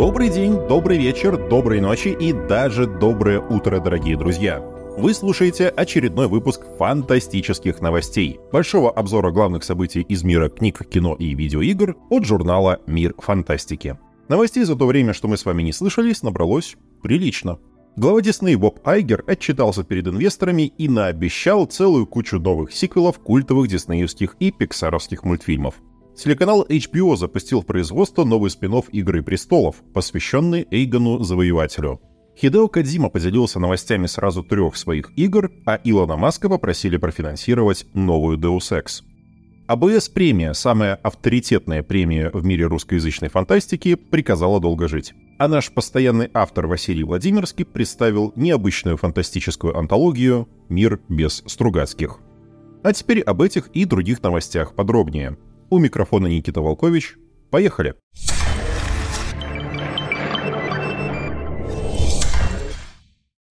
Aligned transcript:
Добрый 0.00 0.30
день, 0.30 0.54
добрый 0.66 0.96
вечер, 0.96 1.36
доброй 1.36 1.78
ночи 1.82 2.08
и 2.08 2.32
даже 2.32 2.86
доброе 2.86 3.38
утро, 3.38 3.80
дорогие 3.80 4.16
друзья. 4.16 4.58
Вы 4.96 5.12
слушаете 5.12 5.68
очередной 5.68 6.26
выпуск 6.26 6.62
фантастических 6.78 7.82
новостей, 7.82 8.40
большого 8.50 8.90
обзора 8.90 9.30
главных 9.30 9.62
событий 9.62 10.00
из 10.00 10.22
мира 10.22 10.48
книг, 10.48 10.88
кино 10.88 11.16
и 11.16 11.34
видеоигр 11.34 11.96
от 12.08 12.24
журнала 12.24 12.80
«Мир 12.86 13.12
фантастики». 13.18 13.98
Новостей 14.28 14.64
за 14.64 14.74
то 14.74 14.86
время, 14.86 15.12
что 15.12 15.28
мы 15.28 15.36
с 15.36 15.44
вами 15.44 15.62
не 15.62 15.72
слышались, 15.74 16.22
набралось 16.22 16.76
прилично. 17.02 17.58
Глава 17.96 18.22
Дисней 18.22 18.56
Боб 18.56 18.80
Айгер 18.88 19.22
отчитался 19.26 19.84
перед 19.84 20.08
инвесторами 20.08 20.72
и 20.78 20.88
наобещал 20.88 21.66
целую 21.66 22.06
кучу 22.06 22.38
новых 22.38 22.72
сиквелов 22.72 23.18
культовых 23.18 23.68
диснеевских 23.68 24.36
и 24.40 24.50
пиксаровских 24.50 25.24
мультфильмов. 25.24 25.74
Телеканал 26.22 26.66
HBO 26.68 27.16
запустил 27.16 27.62
в 27.62 27.66
производство 27.66 28.24
новый 28.24 28.50
спин 28.50 28.74
«Игры 28.92 29.22
престолов», 29.22 29.76
посвященный 29.94 30.66
Эйгону 30.70 31.22
Завоевателю. 31.22 31.98
Хидео 32.36 32.68
Кадзима 32.68 33.08
поделился 33.08 33.58
новостями 33.58 34.04
сразу 34.04 34.42
трех 34.42 34.76
своих 34.76 35.12
игр, 35.16 35.50
а 35.64 35.80
Илона 35.82 36.18
Маска 36.18 36.50
попросили 36.50 36.98
профинансировать 36.98 37.86
новую 37.94 38.36
Deus 38.36 38.70
Ex. 38.70 39.02
АБС 39.66 40.10
премия, 40.10 40.52
самая 40.52 40.96
авторитетная 40.96 41.82
премия 41.82 42.28
в 42.34 42.44
мире 42.44 42.66
русскоязычной 42.66 43.30
фантастики, 43.30 43.94
приказала 43.94 44.60
долго 44.60 44.88
жить. 44.88 45.14
А 45.38 45.48
наш 45.48 45.72
постоянный 45.72 46.28
автор 46.34 46.66
Василий 46.66 47.02
Владимирский 47.02 47.64
представил 47.64 48.34
необычную 48.36 48.98
фантастическую 48.98 49.74
антологию 49.74 50.50
«Мир 50.68 51.00
без 51.08 51.42
Стругацких». 51.46 52.18
А 52.82 52.92
теперь 52.92 53.22
об 53.22 53.40
этих 53.40 53.68
и 53.68 53.86
других 53.86 54.22
новостях 54.22 54.74
подробнее– 54.74 55.38
у 55.70 55.78
микрофона 55.78 56.26
Никита 56.26 56.60
Волкович. 56.60 57.16
Поехали! 57.50 57.94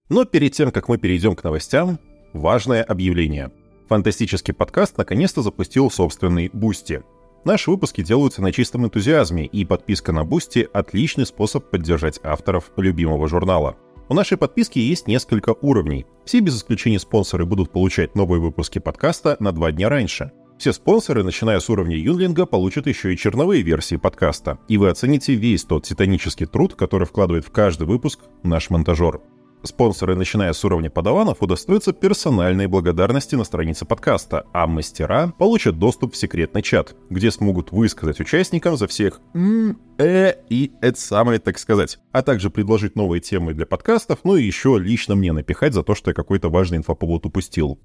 Но 0.10 0.26
перед 0.26 0.54
тем, 0.54 0.72
как 0.72 0.90
мы 0.90 0.98
перейдем 0.98 1.36
к 1.36 1.44
новостям, 1.44 2.00
важное 2.34 2.84
объявление. 2.84 3.52
Фантастический 3.88 4.54
подкаст 4.54 4.98
наконец-то 4.98 5.42
запустил 5.42 5.90
собственный 5.90 6.50
Boosty. 6.52 7.04
Наши 7.46 7.72
выпуски 7.72 8.04
делаются 8.04 8.42
на 8.42 8.52
чистом 8.52 8.86
энтузиазме, 8.86 9.46
и 9.46 9.66
подписка 9.66 10.12
на 10.12 10.26
Boosty– 10.26 10.68
отличный 10.74 11.26
способ 11.26 11.70
поддержать 11.70 12.20
авторов 12.24 12.72
любимого 12.76 13.28
журнала. 13.28 13.78
У 14.10 14.14
нашей 14.14 14.38
подписки 14.38 14.80
есть 14.80 15.08
несколько 15.08 15.56
уровней. 15.62 16.06
Все 16.26 16.40
без 16.40 16.58
исключения 16.58 17.00
спонсоры 17.00 17.46
будут 17.46 17.72
получать 17.72 18.16
новые 18.16 18.42
выпуски 18.42 18.80
подкаста 18.80 19.38
на 19.40 19.52
два 19.52 19.72
дня 19.72 19.88
раньше. 19.88 20.32
Все 20.60 20.74
спонсоры, 20.74 21.24
начиная 21.24 21.62
с 21.62 21.70
уровня 21.70 21.96
Юнлинга, 21.96 22.46
получат 22.46 22.86
еще 22.86 23.14
и 23.14 23.18
черновые 23.18 23.62
версии 23.62 23.96
подкаста, 23.96 24.60
и 24.68 24.78
вы 24.78 24.90
оцените 24.90 25.34
весь 25.34 25.64
тот 25.64 25.86
титанический 25.86 26.46
труд, 26.46 26.76
который 26.76 27.08
вкладывает 27.08 27.46
в 27.46 27.52
каждый 27.52 27.88
выпуск 27.88 28.20
наш 28.44 28.70
монтажер. 28.70 29.22
Спонсоры, 29.64 30.16
начиная 30.16 30.52
с 30.52 30.66
уровня 30.66 30.90
подаванов, 30.90 31.42
удостоятся 31.42 31.94
персональной 31.94 32.68
благодарности 32.68 33.36
на 33.36 33.46
странице 33.46 33.86
подкаста, 33.86 34.48
а 34.52 34.68
мастера 34.68 35.34
получат 35.38 35.80
доступ 35.80 36.14
в 36.14 36.18
секретный 36.18 36.62
чат, 36.62 36.94
где 37.10 37.32
смогут 37.32 37.72
высказать 37.72 38.20
участникам 38.20 38.76
за 38.76 38.88
всех 38.88 39.22
«м», 39.34 39.80
«э» 39.98 40.34
и 40.50 40.74
«это 40.82 41.00
самое», 41.00 41.40
так 41.40 41.58
сказать, 41.58 42.00
а 42.12 42.22
также 42.22 42.50
предложить 42.50 42.98
новые 42.98 43.22
темы 43.22 43.54
для 43.54 43.66
подкастов, 43.66 44.20
ну 44.26 44.36
и 44.36 44.44
еще 44.44 44.78
лично 44.78 45.16
мне 45.16 45.32
напихать 45.32 45.74
за 45.74 45.84
то, 45.84 45.96
что 45.96 46.12
я 46.12 46.14
какой-то 46.14 46.50
важный 46.50 46.80
инфоповод 46.80 47.26
упустил. 47.26 47.80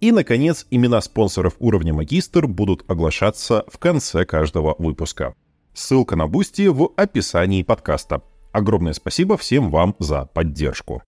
И, 0.00 0.12
наконец, 0.12 0.66
имена 0.70 1.02
спонсоров 1.02 1.56
уровня 1.58 1.92
магистр 1.92 2.46
будут 2.46 2.90
оглашаться 2.90 3.64
в 3.68 3.76
конце 3.76 4.24
каждого 4.24 4.74
выпуска. 4.78 5.34
Ссылка 5.74 6.16
на 6.16 6.26
Boosty 6.26 6.68
в 6.68 6.90
описании 6.96 7.62
подкаста. 7.62 8.22
Огромное 8.50 8.94
спасибо 8.94 9.36
всем 9.36 9.70
вам 9.70 9.94
за 9.98 10.24
поддержку. 10.24 11.02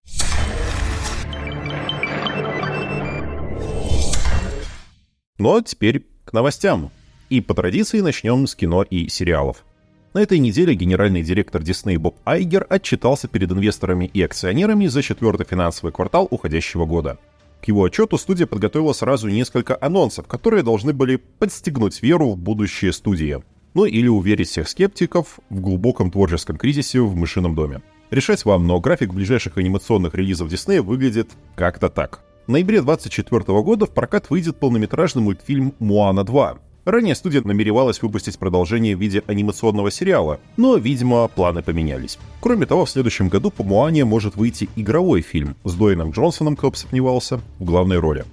Ну 5.38 5.56
а 5.56 5.62
теперь 5.62 6.06
к 6.26 6.34
новостям. 6.34 6.90
И 7.30 7.40
по 7.40 7.54
традиции 7.54 8.00
начнем 8.00 8.46
с 8.46 8.54
кино 8.54 8.82
и 8.82 9.08
сериалов. 9.08 9.64
На 10.12 10.20
этой 10.20 10.38
неделе 10.38 10.74
генеральный 10.74 11.22
директор 11.22 11.62
Disney 11.62 11.98
Боб 11.98 12.18
Айгер 12.26 12.66
отчитался 12.68 13.26
перед 13.26 13.50
инвесторами 13.50 14.04
и 14.04 14.22
акционерами 14.22 14.86
за 14.86 15.00
четвертый 15.00 15.46
финансовый 15.46 15.92
квартал 15.92 16.28
уходящего 16.30 16.84
года– 16.84 17.18
к 17.62 17.68
его 17.68 17.82
отчету 17.82 18.18
студия 18.18 18.46
подготовила 18.46 18.92
сразу 18.92 19.28
несколько 19.28 19.78
анонсов, 19.80 20.26
которые 20.26 20.64
должны 20.64 20.92
были 20.92 21.16
подстегнуть 21.16 22.02
веру 22.02 22.32
в 22.32 22.36
будущее 22.36 22.92
студии. 22.92 23.40
Ну 23.74 23.84
или 23.84 24.08
уверить 24.08 24.48
всех 24.48 24.68
скептиков 24.68 25.38
в 25.48 25.60
глубоком 25.60 26.10
творческом 26.10 26.56
кризисе 26.56 27.00
в 27.00 27.14
мышином 27.14 27.54
доме. 27.54 27.80
Решать 28.10 28.44
вам, 28.44 28.66
но 28.66 28.80
график 28.80 29.14
ближайших 29.14 29.56
анимационных 29.58 30.14
релизов 30.14 30.48
Диснея 30.48 30.82
выглядит 30.82 31.30
как-то 31.54 31.88
так. 31.88 32.24
В 32.46 32.50
ноябре 32.50 32.82
2024 32.82 33.62
года 33.62 33.86
в 33.86 33.90
прокат 33.90 34.28
выйдет 34.28 34.58
полнометражный 34.58 35.22
мультфильм 35.22 35.72
«Муана 35.78 36.20
2», 36.20 36.58
Ранее 36.84 37.14
студия 37.14 37.42
намеревалась 37.44 38.02
выпустить 38.02 38.38
продолжение 38.38 38.96
в 38.96 39.00
виде 39.00 39.22
анимационного 39.26 39.90
сериала, 39.92 40.40
но, 40.56 40.76
видимо, 40.76 41.28
планы 41.28 41.62
поменялись. 41.62 42.18
Кроме 42.40 42.66
того, 42.66 42.84
в 42.84 42.90
следующем 42.90 43.28
году 43.28 43.52
по 43.52 43.62
Муане 43.62 44.04
может 44.04 44.34
выйти 44.34 44.68
игровой 44.74 45.20
фильм 45.20 45.54
с 45.62 45.74
Дуэйном 45.74 46.10
Джонсоном, 46.10 46.56
кто 46.56 46.70
бы 46.70 46.76
сомневался, 46.76 47.40
в 47.60 47.64
главной 47.64 47.98
роли. 47.98 48.24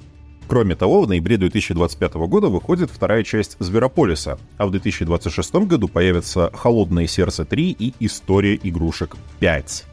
Кроме 0.48 0.76
того, 0.76 1.04
в 1.04 1.08
ноябре 1.08 1.38
2025 1.38 2.16
года 2.16 2.48
выходит 2.48 2.90
вторая 2.90 3.22
часть 3.22 3.56
«Зверополиса», 3.60 4.40
а 4.58 4.66
в 4.66 4.72
2026 4.72 5.54
году 5.68 5.88
появятся 5.88 6.50
«Холодное 6.52 7.06
сердце 7.06 7.44
3» 7.44 7.76
и 7.78 7.94
«История 8.00 8.60
игрушек 8.64 9.16
5». 9.40 9.84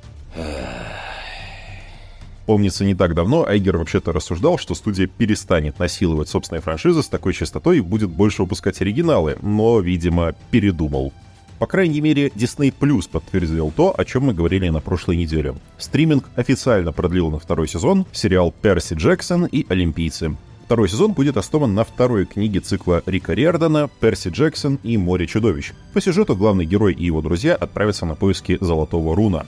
Помнится, 2.46 2.84
не 2.84 2.94
так 2.94 3.14
давно 3.14 3.44
Айгер 3.44 3.76
вообще-то 3.76 4.12
рассуждал, 4.12 4.56
что 4.56 4.76
студия 4.76 5.08
перестанет 5.08 5.80
насиловать 5.80 6.28
собственные 6.28 6.62
франшизы 6.62 7.02
с 7.02 7.08
такой 7.08 7.34
частотой 7.34 7.78
и 7.78 7.80
будет 7.80 8.08
больше 8.08 8.42
выпускать 8.42 8.80
оригиналы, 8.80 9.36
но, 9.42 9.80
видимо, 9.80 10.34
передумал. 10.52 11.12
По 11.58 11.66
крайней 11.66 12.00
мере, 12.00 12.28
Disney 12.28 12.72
Plus 12.78 13.08
подтвердил 13.10 13.72
то, 13.74 13.94
о 13.96 14.04
чем 14.04 14.24
мы 14.24 14.34
говорили 14.34 14.68
на 14.68 14.80
прошлой 14.80 15.16
неделе. 15.16 15.54
Стриминг 15.78 16.28
официально 16.36 16.92
продлил 16.92 17.30
на 17.30 17.38
второй 17.38 17.66
сезон 17.66 18.06
сериал 18.12 18.52
«Перси 18.52 18.94
Джексон 18.94 19.46
и 19.46 19.66
Олимпийцы». 19.68 20.36
Второй 20.66 20.88
сезон 20.88 21.12
будет 21.12 21.36
основан 21.36 21.74
на 21.74 21.84
второй 21.84 22.26
книге 22.26 22.60
цикла 22.60 23.02
Рика 23.06 23.32
Риордана 23.32 23.88
«Перси 24.00 24.28
Джексон 24.28 24.78
и 24.82 24.96
море 24.98 25.26
чудовищ». 25.26 25.72
По 25.94 26.00
сюжету 26.00 26.36
главный 26.36 26.66
герой 26.66 26.92
и 26.92 27.04
его 27.06 27.22
друзья 27.22 27.54
отправятся 27.54 28.04
на 28.04 28.16
поиски 28.16 28.58
Золотого 28.60 29.16
Руна. 29.16 29.46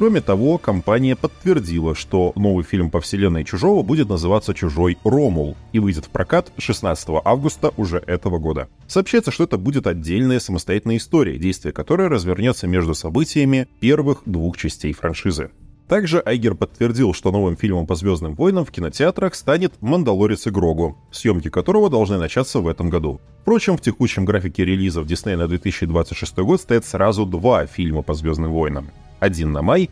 Кроме 0.00 0.22
того, 0.22 0.56
компания 0.56 1.14
подтвердила, 1.14 1.94
что 1.94 2.32
новый 2.34 2.64
фильм 2.64 2.90
по 2.90 3.02
вселенной 3.02 3.44
Чужого 3.44 3.82
будет 3.82 4.08
называться 4.08 4.54
«Чужой 4.54 4.96
Ромул» 5.04 5.58
и 5.72 5.78
выйдет 5.78 6.06
в 6.06 6.08
прокат 6.08 6.50
16 6.56 7.06
августа 7.22 7.74
уже 7.76 7.98
этого 8.06 8.38
года. 8.38 8.70
Сообщается, 8.86 9.30
что 9.30 9.44
это 9.44 9.58
будет 9.58 9.86
отдельная 9.86 10.40
самостоятельная 10.40 10.96
история, 10.96 11.36
действие 11.36 11.74
которой 11.74 12.08
развернется 12.08 12.66
между 12.66 12.94
событиями 12.94 13.68
первых 13.80 14.22
двух 14.24 14.56
частей 14.56 14.94
франшизы. 14.94 15.50
Также 15.86 16.22
Айгер 16.24 16.54
подтвердил, 16.54 17.12
что 17.12 17.30
новым 17.30 17.58
фильмом 17.58 17.86
по 17.86 17.94
«Звездным 17.94 18.36
войнам» 18.36 18.64
в 18.64 18.70
кинотеатрах 18.70 19.34
станет 19.34 19.74
«Мандалорец 19.82 20.46
и 20.46 20.50
Грогу», 20.50 20.96
съемки 21.10 21.50
которого 21.50 21.90
должны 21.90 22.16
начаться 22.16 22.60
в 22.60 22.68
этом 22.68 22.88
году. 22.88 23.20
Впрочем, 23.42 23.76
в 23.76 23.82
текущем 23.82 24.24
графике 24.24 24.64
релизов 24.64 25.06
Диснея 25.06 25.36
на 25.36 25.46
2026 25.46 26.38
год 26.38 26.58
стоят 26.62 26.86
сразу 26.86 27.26
два 27.26 27.66
фильма 27.66 28.00
по 28.00 28.14
«Звездным 28.14 28.50
войнам» 28.52 28.86
один 29.20 29.52
на 29.52 29.62
май 29.62 29.90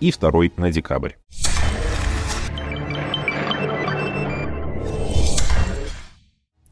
и 0.00 0.10
второй 0.10 0.52
на 0.56 0.72
декабрь. 0.72 1.12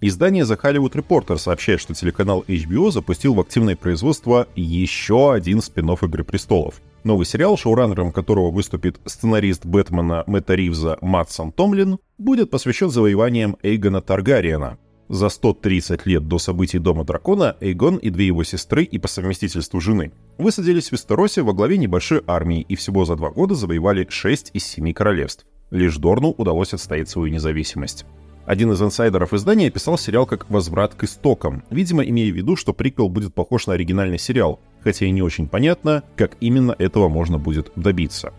Издание 0.00 0.44
The 0.44 0.60
Hollywood 0.60 0.92
Reporter 0.92 1.38
сообщает, 1.38 1.80
что 1.80 1.92
телеканал 1.92 2.44
HBO 2.46 2.92
запустил 2.92 3.34
в 3.34 3.40
активное 3.40 3.74
производство 3.74 4.46
еще 4.54 5.32
один 5.32 5.60
спин 5.60 5.90
«Игры 5.90 6.22
престолов». 6.22 6.80
Новый 7.02 7.26
сериал, 7.26 7.56
шоураннером 7.56 8.12
которого 8.12 8.52
выступит 8.52 9.00
сценарист 9.06 9.66
Бэтмена 9.66 10.22
Мэтта 10.28 10.54
Ривза 10.54 10.98
Матсон 11.00 11.50
Томлин, 11.50 11.98
будет 12.16 12.50
посвящен 12.50 12.90
завоеваниям 12.90 13.56
Эйгона 13.62 14.00
Таргариена, 14.00 14.78
за 15.08 15.28
130 15.28 16.06
лет 16.06 16.28
до 16.28 16.38
событий 16.38 16.78
Дома 16.78 17.04
Дракона 17.04 17.56
Эйгон 17.60 17.96
и 17.96 18.10
две 18.10 18.26
его 18.26 18.44
сестры 18.44 18.84
и 18.84 18.98
по 18.98 19.08
совместительству 19.08 19.80
жены 19.80 20.12
высадились 20.38 20.88
в 20.88 20.92
Вестеросе 20.92 21.42
во 21.42 21.52
главе 21.52 21.78
небольшой 21.78 22.22
армии 22.26 22.64
и 22.68 22.76
всего 22.76 23.04
за 23.04 23.16
два 23.16 23.30
года 23.30 23.54
завоевали 23.54 24.06
6 24.08 24.50
из 24.52 24.64
7 24.66 24.92
королевств. 24.92 25.46
Лишь 25.70 25.96
Дорну 25.96 26.30
удалось 26.30 26.74
отстоять 26.74 27.08
свою 27.08 27.32
независимость. 27.32 28.06
Один 28.46 28.72
из 28.72 28.80
инсайдеров 28.80 29.34
издания 29.34 29.68
описал 29.68 29.98
сериал 29.98 30.24
как 30.24 30.48
«Возврат 30.48 30.94
к 30.94 31.04
истокам», 31.04 31.62
видимо, 31.68 32.02
имея 32.02 32.32
в 32.32 32.36
виду, 32.36 32.56
что 32.56 32.72
приквел 32.72 33.10
будет 33.10 33.34
похож 33.34 33.66
на 33.66 33.74
оригинальный 33.74 34.18
сериал, 34.18 34.60
хотя 34.82 35.04
и 35.04 35.10
не 35.10 35.20
очень 35.20 35.48
понятно, 35.48 36.02
как 36.16 36.38
именно 36.40 36.74
этого 36.78 37.10
можно 37.10 37.38
будет 37.38 37.70
добиться. 37.76 38.32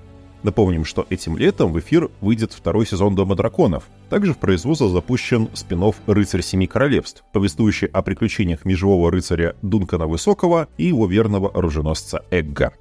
Напомним, 0.43 0.85
что 0.85 1.05
этим 1.09 1.37
летом 1.37 1.73
в 1.73 1.79
эфир 1.79 2.09
выйдет 2.21 2.53
второй 2.53 2.85
сезон 2.85 3.15
«Дома 3.15 3.35
драконов». 3.35 3.83
Также 4.09 4.33
в 4.33 4.37
производство 4.37 4.89
запущен 4.89 5.49
спин 5.53 5.91
«Рыцарь 6.07 6.41
Семи 6.41 6.65
Королевств», 6.65 7.23
повествующий 7.33 7.87
о 7.87 8.01
приключениях 8.01 8.63
межевого 8.63 9.11
рыцаря 9.11 9.55
Дункана 9.61 10.07
Высокого 10.07 10.69
и 10.77 10.85
его 10.85 11.07
верного 11.07 11.49
оруженосца 11.49 12.23
Эгга. 12.31 12.73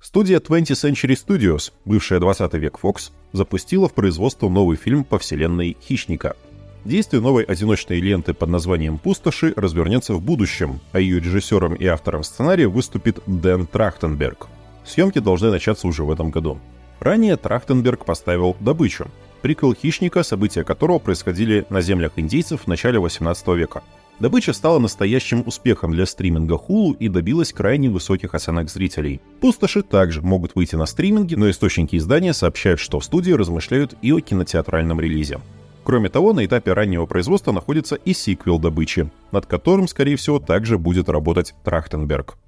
Студия 0.00 0.38
20 0.38 0.70
Century 0.70 1.16
Studios, 1.16 1.72
бывшая 1.84 2.20
20 2.20 2.54
век 2.54 2.78
Fox, 2.80 3.10
запустила 3.32 3.88
в 3.88 3.94
производство 3.94 4.48
новый 4.48 4.76
фильм 4.76 5.02
по 5.02 5.18
вселенной 5.18 5.76
«Хищника», 5.80 6.36
Действие 6.84 7.22
новой 7.22 7.44
одиночной 7.44 7.98
ленты 8.00 8.34
под 8.34 8.50
названием 8.50 8.98
«Пустоши» 8.98 9.54
развернется 9.56 10.14
в 10.14 10.20
будущем, 10.20 10.80
а 10.92 11.00
ее 11.00 11.18
режиссером 11.18 11.74
и 11.74 11.86
автором 11.86 12.22
сценария 12.22 12.68
выступит 12.68 13.20
Дэн 13.26 13.66
Трахтенберг. 13.66 14.48
Съемки 14.84 15.18
должны 15.18 15.50
начаться 15.50 15.86
уже 15.86 16.04
в 16.04 16.10
этом 16.10 16.30
году. 16.30 16.58
Ранее 17.00 17.36
Трахтенберг 17.36 18.04
поставил 18.04 18.54
«Добычу», 18.60 19.06
приквел 19.40 19.74
«Хищника», 19.74 20.22
события 20.22 20.62
которого 20.62 20.98
происходили 20.98 21.64
на 21.70 21.80
землях 21.80 22.12
индейцев 22.16 22.62
в 22.62 22.66
начале 22.66 22.98
18 22.98 23.48
века– 23.48 23.82
Добыча 24.20 24.52
стала 24.52 24.78
настоящим 24.78 25.42
успехом 25.44 25.92
для 25.92 26.06
стриминга 26.06 26.54
Hulu 26.54 26.96
и 26.98 27.08
добилась 27.08 27.52
крайне 27.52 27.90
высоких 27.90 28.34
оценок 28.34 28.70
зрителей. 28.70 29.20
Пустоши 29.40 29.82
также 29.82 30.22
могут 30.22 30.54
выйти 30.54 30.76
на 30.76 30.86
стриминге, 30.86 31.36
но 31.36 31.50
источники 31.50 31.96
издания 31.96 32.32
сообщают, 32.32 32.78
что 32.78 33.00
в 33.00 33.04
студии 33.04 33.32
размышляют 33.32 33.96
и 34.02 34.12
о 34.12 34.20
кинотеатральном 34.20 35.00
релизе. 35.00 35.40
Кроме 35.84 36.08
того, 36.08 36.32
на 36.32 36.44
этапе 36.46 36.72
раннего 36.72 37.04
производства 37.04 37.52
находится 37.52 37.96
и 37.96 38.14
сиквел 38.14 38.58
добычи, 38.58 39.10
над 39.32 39.44
которым, 39.44 39.86
скорее 39.86 40.16
всего, 40.16 40.38
также 40.38 40.78
будет 40.78 41.10
работать 41.10 41.54
Трахтенберг. 41.62 42.38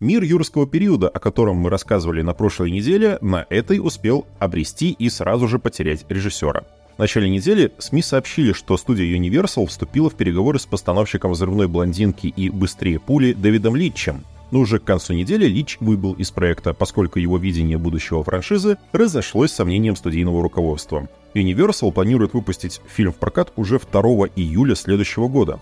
Мир 0.00 0.24
юрского 0.24 0.66
периода, 0.66 1.08
о 1.08 1.20
котором 1.20 1.58
мы 1.58 1.70
рассказывали 1.70 2.22
на 2.22 2.34
прошлой 2.34 2.72
неделе, 2.72 3.18
на 3.20 3.46
этой 3.48 3.78
успел 3.78 4.26
обрести 4.40 4.90
и 4.90 5.08
сразу 5.08 5.46
же 5.46 5.60
потерять 5.60 6.04
режиссера. 6.08 6.64
В 6.96 6.98
начале 6.98 7.30
недели 7.30 7.72
СМИ 7.78 8.02
сообщили, 8.02 8.52
что 8.52 8.76
студия 8.76 9.16
Universal 9.16 9.66
вступила 9.66 10.10
в 10.10 10.16
переговоры 10.16 10.58
с 10.58 10.66
постановщиком 10.66 11.30
«Взрывной 11.30 11.68
блондинки» 11.68 12.26
и 12.26 12.50
«Быстрее 12.50 12.98
пули» 12.98 13.32
Дэвидом 13.32 13.76
Литчем. 13.76 14.24
Но 14.52 14.60
уже 14.60 14.78
к 14.78 14.84
концу 14.84 15.14
недели 15.14 15.46
Лич 15.46 15.78
выбыл 15.80 16.12
из 16.12 16.30
проекта, 16.30 16.74
поскольку 16.74 17.18
его 17.18 17.38
видение 17.38 17.78
будущего 17.78 18.22
франшизы 18.22 18.76
разошлось 18.92 19.50
с 19.50 19.54
сомнением 19.54 19.96
студийного 19.96 20.42
руководства. 20.42 21.08
Universal 21.34 21.90
планирует 21.90 22.34
выпустить 22.34 22.82
фильм 22.86 23.12
в 23.12 23.16
прокат 23.16 23.50
уже 23.56 23.80
2 23.80 24.00
июля 24.36 24.74
следующего 24.74 25.28
года. 25.28 25.58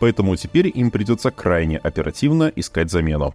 Поэтому 0.00 0.36
теперь 0.36 0.70
им 0.72 0.90
придется 0.90 1.30
крайне 1.30 1.78
оперативно 1.78 2.52
искать 2.54 2.90
замену. 2.90 3.34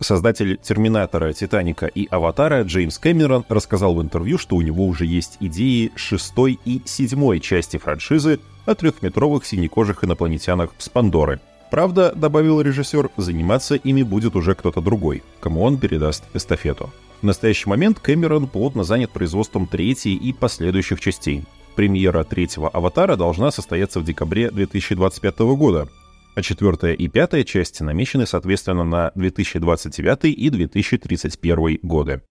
Создатель 0.00 0.58
«Терминатора», 0.60 1.32
«Титаника» 1.32 1.86
и 1.86 2.08
«Аватара» 2.10 2.64
Джеймс 2.64 2.98
Кэмерон 2.98 3.44
рассказал 3.48 3.94
в 3.94 4.02
интервью, 4.02 4.36
что 4.36 4.56
у 4.56 4.62
него 4.62 4.84
уже 4.84 5.06
есть 5.06 5.36
идеи 5.38 5.92
шестой 5.94 6.58
и 6.64 6.82
седьмой 6.84 7.38
части 7.38 7.76
франшизы 7.76 8.40
о 8.66 8.74
трехметровых 8.74 9.44
синекожих 9.44 10.04
инопланетянах 10.04 10.70
с 10.78 10.88
Пандоры. 10.88 11.40
Правда, 11.70 12.12
добавил 12.14 12.60
режиссер, 12.60 13.10
заниматься 13.16 13.74
ими 13.74 14.02
будет 14.02 14.36
уже 14.36 14.54
кто-то 14.54 14.80
другой, 14.80 15.22
кому 15.40 15.62
он 15.62 15.78
передаст 15.78 16.24
эстафету. 16.34 16.92
В 17.20 17.26
настоящий 17.26 17.68
момент 17.68 18.00
Кэмерон 18.00 18.48
плотно 18.48 18.84
занят 18.84 19.10
производством 19.10 19.66
третьей 19.66 20.14
и 20.14 20.32
последующих 20.32 21.00
частей. 21.00 21.44
Премьера 21.74 22.22
третьего 22.22 22.68
«Аватара» 22.68 23.16
должна 23.16 23.50
состояться 23.50 23.98
в 23.98 24.04
декабре 24.04 24.50
2025 24.50 25.38
года, 25.56 25.88
а 26.34 26.42
четвертая 26.42 26.92
и 26.92 27.08
пятая 27.08 27.44
части 27.44 27.82
намечены, 27.82 28.26
соответственно, 28.26 28.84
на 28.84 29.12
2029 29.14 30.24
и 30.24 30.50
2031 30.50 31.78
годы. 31.82 32.22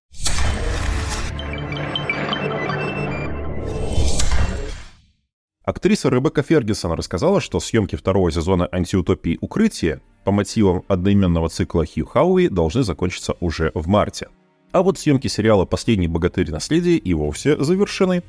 Актриса 5.66 6.10
Ребекка 6.10 6.44
Фергюсон 6.44 6.92
рассказала, 6.92 7.40
что 7.40 7.62
съемки 7.62 7.96
второго 7.96 8.30
сезона 8.32 8.68
антиутопии 8.70 9.38
«Укрытие» 9.40 10.02
по 10.26 10.32
мотивам 10.32 10.84
одноименного 10.90 11.48
цикла 11.48 11.86
Хью 11.86 12.06
Хауи 12.06 12.50
должны 12.50 12.84
закончиться 12.84 13.36
уже 13.40 13.72
в 13.74 13.88
марте. 13.88 14.28
А 14.74 14.82
вот 14.82 15.00
съемки 15.00 15.28
сериала 15.28 15.64
«Последний 15.64 16.10
богатырь 16.10 16.52
наследие» 16.52 16.98
и 16.98 17.14
вовсе 17.14 17.64
завершены. 17.64 18.24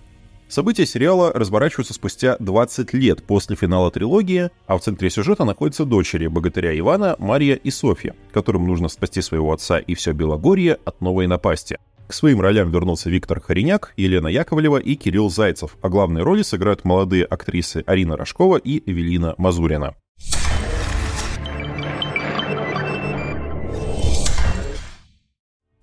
События 0.47 0.87
сериала 0.87 1.33
разворачиваются 1.33 1.95
спустя 1.95 2.37
20 2.39 2.93
лет 2.93 3.25
после 3.25 3.57
финала 3.57 3.91
трилогии, 3.91 4.51
а 4.69 4.79
в 4.79 4.83
центре 4.83 5.11
сюжета 5.11 5.45
находятся 5.45 5.85
дочери 5.85 6.29
богатыря 6.29 6.79
Ивана, 6.79 7.17
Мария 7.19 7.57
и 7.57 7.71
Софья, 7.73 8.15
которым 8.33 8.69
нужно 8.69 8.87
спасти 8.87 9.21
своего 9.21 9.53
отца 9.53 9.81
и 9.81 9.95
все 9.95 10.13
Белогорье 10.13 10.79
от 10.85 11.01
новой 11.01 11.27
напасти. 11.27 11.79
К 12.07 12.13
своим 12.13 12.41
ролям 12.41 12.71
вернулся 12.71 13.09
Виктор 13.09 13.41
Хореняк, 13.41 13.95
Елена 13.97 14.29
Яковлева 14.29 14.77
и 14.77 14.95
Кирилл 14.95 15.31
Зайцев, 15.31 15.77
а 15.81 15.89
главные 15.89 16.23
роли 16.23 16.43
сыграют 16.43 16.85
молодые 16.85 17.25
актрисы 17.25 17.83
Арина 17.87 18.17
Рожкова 18.17 18.57
и 18.57 18.83
Эвелина 18.91 19.35
Мазурина. 19.39 19.95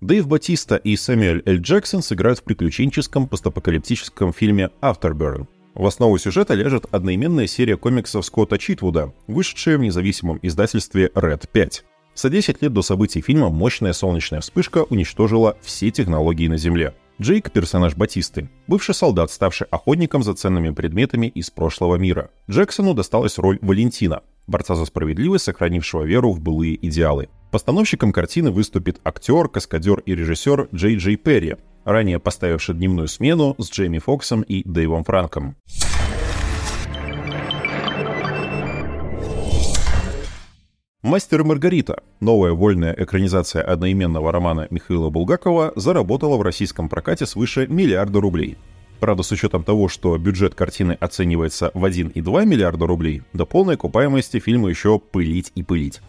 Дэйв 0.00 0.26
Батиста 0.26 0.76
и 0.76 0.96
Сэмюэль 0.96 1.42
Эль 1.46 1.60
Джексон 1.60 2.02
сыграют 2.02 2.40
в 2.40 2.42
приключенческом 2.42 3.28
постапокалиптическом 3.28 4.32
фильме 4.32 4.70
«Afterburn». 4.80 5.46
В 5.74 5.86
основу 5.86 6.18
сюжета 6.18 6.54
ляжет 6.54 6.86
одноименная 6.90 7.46
серия 7.46 7.76
комиксов 7.76 8.26
Скотта 8.26 8.58
Читвуда, 8.58 9.14
вышедшая 9.26 9.78
в 9.78 9.80
независимом 9.80 10.38
издательстве 10.42 11.10
Red 11.14 11.48
5. 11.50 11.84
За 12.14 12.28
10 12.28 12.60
лет 12.62 12.72
до 12.72 12.82
событий 12.82 13.22
фильма 13.22 13.48
мощная 13.48 13.94
солнечная 13.94 14.40
вспышка 14.40 14.84
уничтожила 14.84 15.56
все 15.62 15.90
технологии 15.90 16.46
на 16.46 16.58
Земле. 16.58 16.94
Джейк– 17.20 17.50
персонаж 17.52 17.94
Батисты, 17.94 18.50
бывший 18.66 18.94
солдат, 18.94 19.30
ставший 19.30 19.66
охотником 19.70 20.22
за 20.22 20.34
ценными 20.34 20.70
предметами 20.70 21.26
из 21.26 21.50
прошлого 21.50 21.96
мира. 21.96 22.30
Джексону 22.50 22.94
досталась 22.94 23.38
роль 23.38 23.58
Валентина, 23.62 24.22
борца 24.46 24.74
за 24.74 24.84
справедливость, 24.84 25.44
сохранившего 25.44 26.02
веру 26.02 26.32
в 26.32 26.40
былые 26.40 26.74
идеалы. 26.86 27.28
Постановщиком 27.50 28.12
картины 28.12 28.50
выступит 28.50 29.00
актер, 29.04 29.48
каскадер 29.48 30.00
и 30.00 30.14
режиссер 30.14 30.68
Джей 30.74 30.96
Джей 30.96 31.16
Перри, 31.16 31.56
ранее 31.84 32.18
поставивший 32.18 32.74
дневную 32.74 33.08
смену 33.08 33.54
с 33.58 33.70
Джейми 33.70 33.98
Фоксом 33.98 34.42
и 34.42 34.62
Дэйвом 34.68 35.04
Франком. 35.04 35.56
«Мастер 41.02 41.40
и 41.40 41.44
Маргарита»— 41.44 42.00
новая 42.20 42.52
вольная 42.52 42.94
экранизация 42.96 43.60
одноименного 43.60 44.30
романа 44.30 44.68
Михаила 44.70 45.10
Булгакова 45.10 45.72
заработала 45.74 46.36
в 46.36 46.42
российском 46.42 46.88
прокате 46.88 47.26
свыше 47.26 47.66
миллиарда 47.66 48.20
рублей. 48.20 48.56
Правда, 49.00 49.24
с 49.24 49.32
учетом 49.32 49.64
того, 49.64 49.88
что 49.88 50.16
бюджет 50.16 50.54
картины 50.54 50.92
оценивается 50.92 51.72
в 51.74 51.84
1,2 51.84 52.46
миллиарда 52.46 52.86
рублей, 52.86 53.22
до 53.32 53.46
полной 53.46 53.74
окупаемости 53.74 54.38
фильма 54.38 54.68
еще 54.68 55.00
пылить 55.00 55.50
и 55.56 55.64
пылить. 55.64 56.00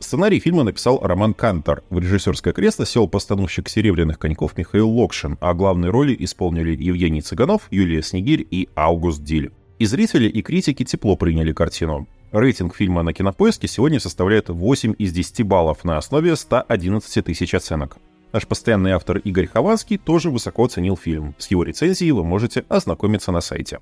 Сценарий 0.00 0.38
фильма 0.38 0.64
написал 0.64 1.00
Роман 1.02 1.32
Кантор. 1.32 1.82
В 1.88 1.98
режиссерское 1.98 2.52
кресло 2.52 2.84
сел 2.84 3.08
постановщик 3.08 3.70
«Серебряных 3.70 4.18
коньков» 4.18 4.58
Михаил 4.58 4.90
Локшин, 4.90 5.38
а 5.40 5.54
главные 5.54 5.90
роли 5.90 6.14
исполнили 6.18 6.76
Евгений 6.78 7.22
Цыганов, 7.22 7.68
Юлия 7.70 8.02
Снегирь 8.02 8.46
и 8.50 8.68
Аугуст 8.74 9.24
Диль. 9.24 9.50
И 9.78 9.86
зрители, 9.86 10.28
и 10.28 10.42
критики 10.42 10.84
тепло 10.84 11.16
приняли 11.16 11.54
картину. 11.54 12.06
Рейтинг 12.32 12.74
фильма 12.74 13.02
на 13.02 13.12
кинопоиске 13.12 13.68
сегодня 13.68 14.00
составляет 14.00 14.48
8 14.48 14.94
из 14.96 15.12
10 15.12 15.42
баллов 15.42 15.84
на 15.84 15.98
основе 15.98 16.34
111 16.34 17.22
тысяч 17.26 17.54
оценок. 17.54 17.98
Наш 18.32 18.46
постоянный 18.46 18.92
автор 18.92 19.18
Игорь 19.18 19.46
Хованский 19.46 19.98
тоже 19.98 20.30
высоко 20.30 20.64
оценил 20.64 20.96
фильм. 20.96 21.34
С 21.36 21.50
его 21.50 21.62
рецензией 21.62 22.12
вы 22.12 22.24
можете 22.24 22.64
ознакомиться 22.70 23.32
на 23.32 23.42
сайте. 23.42 23.80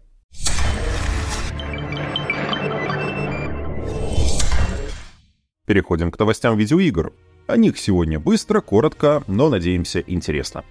Переходим 5.64 6.10
к 6.10 6.18
новостям 6.18 6.58
видеоигр. 6.58 7.12
О 7.46 7.56
них 7.56 7.78
сегодня 7.78 8.18
быстро, 8.18 8.60
коротко, 8.60 9.22
но, 9.28 9.48
надеемся, 9.48 10.00
интересно. 10.00 10.64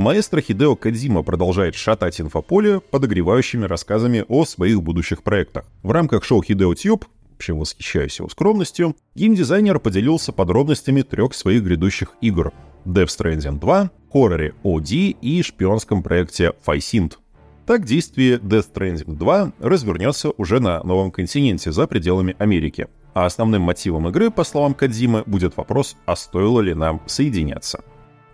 Маэстро 0.00 0.40
Хидео 0.40 0.76
Кадзима 0.76 1.22
продолжает 1.22 1.74
шатать 1.74 2.22
инфополе 2.22 2.80
подогревающими 2.80 3.66
рассказами 3.66 4.24
о 4.28 4.46
своих 4.46 4.82
будущих 4.82 5.22
проектах. 5.22 5.66
В 5.82 5.90
рамках 5.90 6.24
шоу 6.24 6.42
Хидео 6.42 6.74
Тьюб 6.74 7.04
вообще 7.32 7.52
восхищаюсь 7.52 8.18
его 8.18 8.30
скромностью, 8.30 8.96
геймдизайнер 9.14 9.78
поделился 9.78 10.32
подробностями 10.32 11.02
трех 11.02 11.34
своих 11.34 11.64
грядущих 11.64 12.14
игр 12.22 12.54
Death 12.86 13.08
Stranding 13.08 13.60
2, 13.60 13.90
хорроре 14.10 14.54
OD 14.64 15.18
и 15.20 15.42
шпионском 15.42 16.02
проекте 16.02 16.54
Faisint. 16.66 17.18
Так 17.66 17.84
действие 17.84 18.38
Death 18.38 18.72
Stranding 18.72 19.16
2 19.18 19.52
развернется 19.58 20.30
уже 20.38 20.60
на 20.60 20.82
новом 20.82 21.10
континенте 21.10 21.72
за 21.72 21.86
пределами 21.86 22.34
Америки– 22.38 22.88
а 23.12 23.26
основным 23.26 23.62
мотивом 23.62 24.08
игры, 24.08 24.30
по 24.30 24.44
словам 24.44 24.72
Кадзимы, 24.72 25.24
будет 25.26 25.56
вопрос, 25.56 25.96
а 26.06 26.14
стоило 26.14 26.60
ли 26.60 26.74
нам 26.74 27.02
соединяться. 27.06 27.82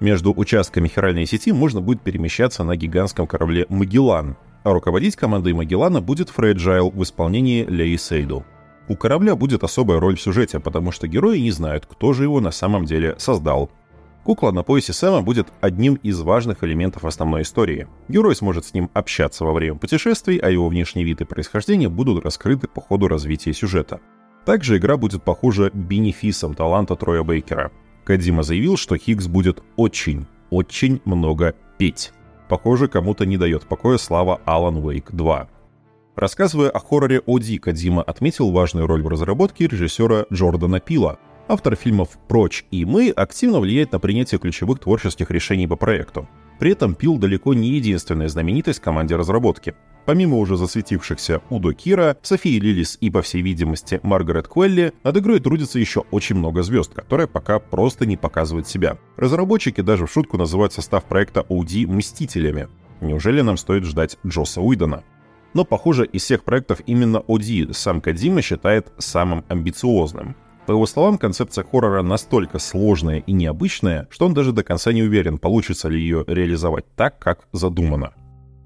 Между 0.01 0.33
участками 0.33 0.89
хиральной 0.89 1.27
сети 1.27 1.53
можно 1.53 1.81
будет 1.81 2.03
перемещаться 2.03 2.65
на 2.65 2.77
гигантском 2.77 3.27
корабле 3.27 3.65
«Магеллан», 3.71 4.37
а 4.63 4.73
руководить 4.73 5.17
командой 5.17 5.55
«Магеллана» 5.55 6.03
будет 6.03 6.29
Фрэджайл 6.29 6.91
в 6.91 7.03
исполнении 7.03 7.65
Леи 7.65 7.97
Сейду. 7.97 8.45
У 8.89 8.97
корабля 8.97 9.35
будет 9.35 9.65
особая 9.65 9.99
роль 9.99 10.17
в 10.17 10.21
сюжете, 10.21 10.61
потому 10.61 10.93
что 10.93 11.09
герои 11.09 11.39
не 11.39 11.51
знают, 11.51 11.87
кто 11.87 12.13
же 12.13 12.25
его 12.25 12.41
на 12.41 12.51
самом 12.51 12.85
деле 12.85 13.15
создал. 13.19 13.71
Кукла 14.23 14.51
на 14.51 14.63
поясе 14.63 14.93
Сэма 14.93 15.23
будет 15.23 15.49
одним 15.61 15.95
из 15.95 16.21
важных 16.21 16.63
элементов 16.63 17.05
основной 17.05 17.43
истории. 17.43 17.87
Герой 18.09 18.35
сможет 18.37 18.67
с 18.67 18.75
ним 18.75 18.91
общаться 18.93 19.45
во 19.45 19.53
время 19.53 19.77
путешествий, 19.77 20.39
а 20.39 20.51
его 20.51 20.69
внешний 20.69 21.05
вид 21.05 21.21
и 21.21 21.25
происхождение 21.25 21.89
будут 21.89 22.25
раскрыты 22.25 22.69
по 22.69 22.81
ходу 22.81 23.09
развития 23.09 23.53
сюжета. 23.53 24.01
Также 24.45 24.77
игра 24.77 24.97
будет 24.97 25.23
похожа 25.23 25.71
бенефисом 25.73 26.55
таланта 26.55 26.97
Троя 26.97 27.23
Бейкера. 27.23 27.73
Кадима 28.07 28.45
заявил, 28.45 28.77
что 28.77 28.97
Хиггс 28.97 29.27
будет 29.27 29.65
очень, 29.75 30.27
очень 30.51 31.01
много 31.05 31.57
петь. 31.77 32.13
Похоже, 32.49 32.87
кому-то 32.87 33.27
не 33.27 33.37
дает 33.37 33.65
покоя 33.67 33.99
слава 33.99 34.41
Alan 34.47 34.81
Wake 34.81 35.09
2. 35.11 35.49
Рассказывая 36.15 36.71
о 36.71 36.79
хорроре 36.79 37.21
Оди, 37.27 37.59
Кадима 37.59 38.03
отметил 38.03 38.53
важную 38.53 38.87
роль 38.87 39.03
в 39.03 39.09
разработке 39.09 39.67
режиссера 39.67 40.25
Джордана 40.33 40.79
Пила. 40.79 41.19
Автор 41.49 41.75
фильмов 41.75 42.11
«Прочь» 42.29 42.65
и 42.71 42.85
«Мы» 42.85 43.11
активно 43.11 43.59
влияет 43.59 43.91
на 43.91 43.99
принятие 43.99 44.39
ключевых 44.39 44.79
творческих 44.79 45.33
решений 45.33 45.67
по 45.67 45.75
проекту. 45.75 46.29
При 46.59 46.73
этом 46.73 46.95
Пил 46.95 47.19
далеко 47.19 47.55
не 47.55 47.71
единственная 47.71 48.29
знаменитость 48.29 48.81
в 48.81 48.83
команде 48.83 49.17
разработки. 49.17 49.75
Помимо 50.07 50.39
уже 50.39 50.57
засветившихся 50.57 51.43
Удо 51.51 51.73
Кира, 51.73 52.17
Софии 52.23 52.61
Лилис 52.61 52.97
и, 53.01 53.11
по 53.11 53.23
всей 53.23 53.43
видимости, 53.43 53.99
Маргарет 54.05 54.47
Куэлли, 54.47 54.93
над 55.03 55.17
игрой 55.17 55.41
трудится 55.41 55.81
еще 55.81 56.05
очень 56.13 56.37
много 56.37 56.63
звезд, 56.63 56.95
которые 56.95 57.27
пока 57.27 57.59
просто 57.59 58.07
не 58.07 58.17
показывают 58.17 58.69
себя. 58.69 58.99
Разработчики 59.17 59.81
даже 59.81 60.07
в 60.07 60.13
шутку 60.13 60.39
называют 60.39 60.73
состав 60.73 61.05
проекта 61.05 61.41
OD 61.49 61.89
«Мстителями». 61.89 62.69
Неужели 63.01 63.41
нам 63.41 63.57
стоит 63.57 63.85
ждать 63.85 64.17
Джоса 64.25 64.61
Уидона? 64.61 65.03
Но, 65.55 65.65
похоже, 65.65 66.07
из 66.07 66.23
всех 66.23 66.45
проектов 66.45 66.81
именно 66.87 67.19
OD 67.19 67.73
сам 67.73 68.01
Кадима 68.01 68.43
считает 68.43 68.93
самым 68.99 69.45
амбициозным. 69.49 70.37
По 70.67 70.73
его 70.73 70.85
словам, 70.87 71.17
концепция 71.17 71.65
хоррора 71.65 72.03
настолько 72.03 72.59
сложная 72.59 73.19
и 73.21 73.33
необычная, 73.33 74.09
что 74.11 74.27
он 74.27 74.35
даже 74.35 74.51
до 74.53 74.65
конца 74.65 74.93
не 74.93 75.03
уверен, 75.03 75.39
получится 75.39 75.89
ли 75.89 76.01
ее 76.01 76.25
реализовать 76.27 76.85
так, 76.97 77.21
как 77.21 77.47
задумано. 77.53 78.15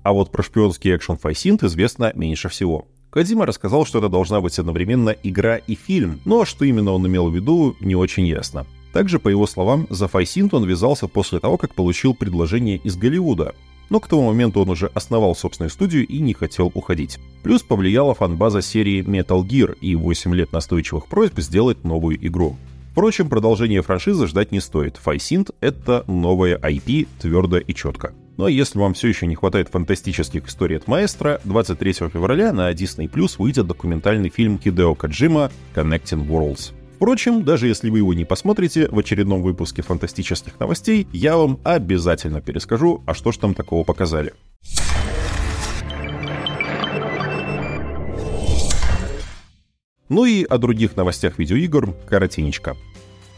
А 0.03 0.15
вот 0.15 0.33
про 0.33 0.43
шпионский 0.43 0.97
экшен 0.97 1.19
Файсинт 1.19 1.63
известно 1.63 2.11
меньше 2.15 2.49
всего. 2.49 2.89
Кадима 3.11 3.45
рассказал, 3.45 3.85
что 3.85 3.99
это 3.99 4.09
должна 4.09 4.41
быть 4.41 4.59
одновременно 4.59 5.11
игра 5.11 5.57
и 5.57 5.75
фильм, 5.75 6.21
но 6.25 6.47
что 6.47 6.65
именно 6.65 6.93
он 6.93 7.07
имел 7.07 7.29
в 7.29 7.35
виду, 7.35 7.77
не 7.81 7.97
очень 7.97 8.27
ясно. 8.27 8.67
Также, 8.95 9.19
по 9.19 9.29
его 9.29 9.47
словам, 9.47 9.87
за 9.91 10.09
Файсинт 10.09 10.55
он 10.55 10.65
ввязался 10.65 11.07
после 11.07 11.39
того, 11.39 11.59
как 11.59 11.75
получил 11.75 12.15
предложение 12.15 12.79
из 12.79 12.97
Голливуда, 12.97 13.55
но 13.91 14.01
к 14.01 14.09
тому 14.09 14.29
моменту 14.29 14.61
он 14.61 14.71
уже 14.71 14.91
основал 14.95 15.35
собственную 15.35 15.71
студию 15.71 16.07
и 16.07 16.21
не 16.21 16.33
хотел 16.33 16.71
уходить. 16.73 17.19
Плюс 17.43 17.63
повлияла 17.63 18.15
фанбаза 18.15 18.63
серии 18.63 19.05
Metal 19.05 19.43
Gear 19.43 19.77
и 19.81 19.95
8 19.95 20.35
лет 20.35 20.53
настойчивых 20.53 21.07
просьб 21.07 21.39
сделать 21.41 21.85
новую 21.85 22.25
игру. 22.27 22.57
Впрочем, 22.93 23.29
продолжение 23.29 23.83
франшизы 23.83 24.27
ждать 24.27 24.51
не 24.53 24.61
стоит. 24.61 24.97
Файсинт— 24.97 25.51
это 25.61 26.05
новая 26.09 26.57
IP, 26.57 27.07
твердо 27.21 27.59
и 27.59 27.73
четко. 27.73 28.15
А 28.39 28.49
если 28.49 28.79
вам 28.79 28.95
все 28.95 29.09
еще 29.09 29.27
не 29.27 29.35
хватает 29.35 29.69
фантастических 29.69 30.49
историй 30.49 30.79
от 30.79 30.89
маэстро, 30.89 31.41
23 31.45 31.93
февраля 31.93 32.53
на 32.53 32.73
Disney 32.73 33.09
Plus 33.09 33.35
выйдет 33.39 33.67
документальный 33.67 34.31
фильм 34.31 34.59
Хидео 34.59 34.95
Каджима 34.95 35.53
«Connecting 35.75 36.27
Worlds». 36.27 36.80
Впрочем, 37.01 37.45
даже 37.45 37.67
если 37.67 37.89
вы 37.89 37.97
его 37.97 38.13
не 38.13 38.27
посмотрите, 38.27 38.87
в 38.91 38.99
очередном 38.99 39.41
выпуске 39.41 39.81
фантастических 39.81 40.61
новостей 40.61 41.09
я 41.15 41.39
вам 41.39 41.59
обязательно 41.65 42.43
перескажу, 42.43 43.03
а 43.07 43.15
что 43.15 43.33
ж 43.33 43.39
там 43.39 43.55
такого 43.55 43.85
показали. 43.85 44.35
Ну 50.11 50.27
и 50.27 50.45
о 50.45 50.59
других 50.59 50.95
новостях 50.95 51.39
видеоигр 51.39 51.95
коротенечко. 52.07 52.77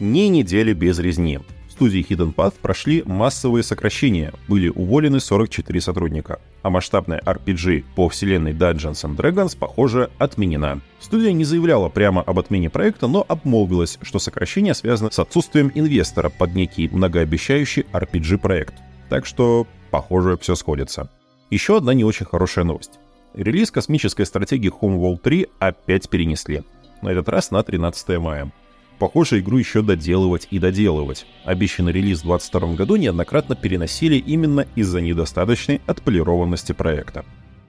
Не 0.01 0.27
недели 0.27 0.73
без 0.73 0.99
резни 0.99 1.39
студии 1.83 2.07
Hidden 2.07 2.33
Path 2.33 2.53
прошли 2.61 3.03
массовые 3.05 3.61
сокращения, 3.61 4.31
были 4.47 4.69
уволены 4.69 5.19
44 5.19 5.81
сотрудника, 5.81 6.39
а 6.61 6.69
масштабная 6.69 7.19
RPG 7.19 7.83
по 7.93 8.07
вселенной 8.07 8.53
Dungeons 8.53 9.03
and 9.03 9.17
Dragons, 9.17 9.57
похоже, 9.57 10.09
отменена. 10.17 10.79
Студия 11.01 11.33
не 11.33 11.43
заявляла 11.43 11.89
прямо 11.89 12.21
об 12.21 12.39
отмене 12.39 12.69
проекта, 12.69 13.07
но 13.07 13.25
обмолвилась, 13.27 13.99
что 14.01 14.17
сокращение 14.17 14.73
связано 14.73 15.11
с 15.11 15.19
отсутствием 15.19 15.73
инвестора 15.75 16.29
под 16.29 16.55
некий 16.55 16.87
многообещающий 16.87 17.85
RPG-проект. 17.91 18.75
Так 19.09 19.25
что, 19.25 19.67
похоже, 19.91 20.37
все 20.37 20.55
сходится. 20.55 21.09
Еще 21.49 21.75
одна 21.75 21.93
не 21.93 22.05
очень 22.05 22.25
хорошая 22.25 22.63
новость. 22.63 22.91
Релиз 23.33 23.71
космической 23.71 24.25
стратегии 24.25 24.71
Homeworld 24.71 25.17
3 25.17 25.47
опять 25.59 26.09
перенесли. 26.09 26.63
На 27.01 27.09
этот 27.09 27.27
раз 27.27 27.51
на 27.51 27.61
13 27.61 28.19
мая. 28.19 28.53
Похоже, 29.03 29.41
игру 29.41 29.57
еще 29.57 29.81
доделывать 29.81 30.47
и 30.49 30.59
доделывать. 30.59 31.25
Обещанный 31.43 31.91
релиз 31.91 32.19
в 32.19 32.27
2022 32.27 32.75
году 32.75 32.95
неоднократно 32.95 33.53
переносили 33.53 34.15
именно 34.15 34.65
из-за 34.75 35.01
недостаточной 35.01 35.81
отполированности 35.85 36.71
проекта. 36.71 37.25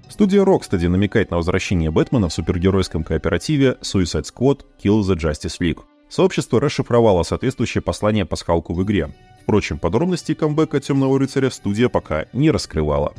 Студия 0.08 0.44
Rocksteady 0.44 0.86
намекает 0.86 1.32
на 1.32 1.38
возвращение 1.38 1.90
Бэтмена 1.90 2.28
в 2.28 2.32
супергеройском 2.32 3.02
кооперативе 3.02 3.78
Suicide 3.82 4.26
Squad 4.32 4.60
Kill 4.80 5.00
the 5.00 5.16
Justice 5.16 5.58
League. 5.60 5.80
Сообщество 6.08 6.60
расшифровало 6.60 7.24
соответствующее 7.24 7.82
послание 7.82 8.24
пасхалку 8.24 8.72
в 8.72 8.84
игре. 8.84 9.12
Впрочем, 9.42 9.80
подробностей 9.80 10.36
камбэка 10.36 10.78
Темного 10.78 11.18
рыцаря 11.18 11.50
студия 11.50 11.88
пока 11.88 12.26
не 12.32 12.52
раскрывала. 12.52 13.12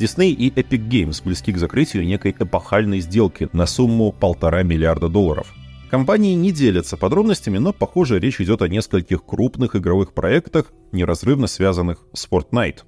Disney 0.00 0.30
и 0.30 0.50
Epic 0.50 0.88
Games 0.88 1.22
близки 1.24 1.52
к 1.52 1.58
закрытию 1.58 2.04
некой 2.04 2.34
эпохальной 2.36 2.98
сделки 2.98 3.48
на 3.52 3.66
сумму 3.66 4.10
полтора 4.10 4.64
миллиарда 4.64 5.08
долларов– 5.08 5.54
Компании 5.90 6.34
не 6.34 6.50
делятся 6.50 6.96
подробностями, 6.96 7.58
но, 7.58 7.72
похоже, 7.72 8.18
речь 8.18 8.40
идет 8.40 8.60
о 8.62 8.68
нескольких 8.68 9.24
крупных 9.24 9.76
игровых 9.76 10.14
проектах, 10.14 10.72
неразрывно 10.90 11.46
связанных 11.46 12.06
с 12.12 12.28
Fortnite. 12.28 12.80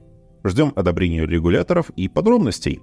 Ждем 0.45 0.73
одобрения 0.75 1.25
регуляторов 1.25 1.91
и 1.91 2.09
подробностей. 2.09 2.81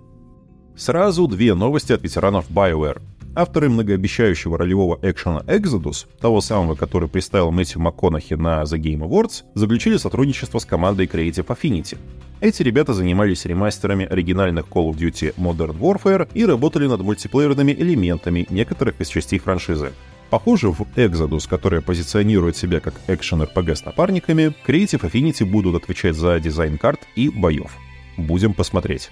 Сразу 0.78 1.28
две 1.28 1.54
новости 1.54 1.92
от 1.92 2.02
ветеранов 2.04 2.50
BioWare. 2.50 3.02
Авторы 3.38 3.68
многообещающего 3.68 4.58
ролевого 4.58 4.98
экшена 5.02 5.42
Exodus, 5.48 6.08
того 6.22 6.40
самого, 6.40 6.76
который 6.76 7.10
представил 7.10 7.52
Мэтью 7.52 7.82
МакКонахи 7.82 8.36
на 8.36 8.64
The 8.64 8.80
Game 8.80 9.00
Awards, 9.00 9.44
заключили 9.54 9.98
сотрудничество 9.98 10.60
с 10.60 10.66
командой 10.66 11.06
Creative 11.06 11.46
Affinity. 11.46 11.98
Эти 12.40 12.64
ребята 12.64 12.94
занимались 12.94 13.44
ремастерами 13.44 14.06
оригинальных 14.06 14.68
Call 14.68 14.90
of 14.90 14.96
Duty 14.96 15.36
Modern 15.36 15.78
Warfare 15.78 16.30
и 16.34 16.46
работали 16.46 16.88
над 16.88 17.02
мультиплеерными 17.02 17.74
элементами 17.74 18.48
некоторых 18.50 19.02
из 19.02 19.10
частей 19.10 19.40
франшизы. 19.40 19.92
Похоже, 20.30 20.72
в 20.72 20.82
Exodus, 20.96 21.50
которая 21.50 21.82
позиционирует 21.82 22.56
себя 22.56 22.80
как 22.80 22.94
экшен-РПГ 23.08 23.76
с 23.76 23.84
напарниками, 23.84 24.56
Creative 24.66 25.02
Affinity 25.02 25.44
будут 25.44 25.76
отвечать 25.76 26.16
за 26.16 26.40
дизайн 26.40 26.78
карт 26.78 27.02
и 27.16 27.28
боев. 27.28 27.76
Будем 28.16 28.54
посмотреть. 28.54 29.10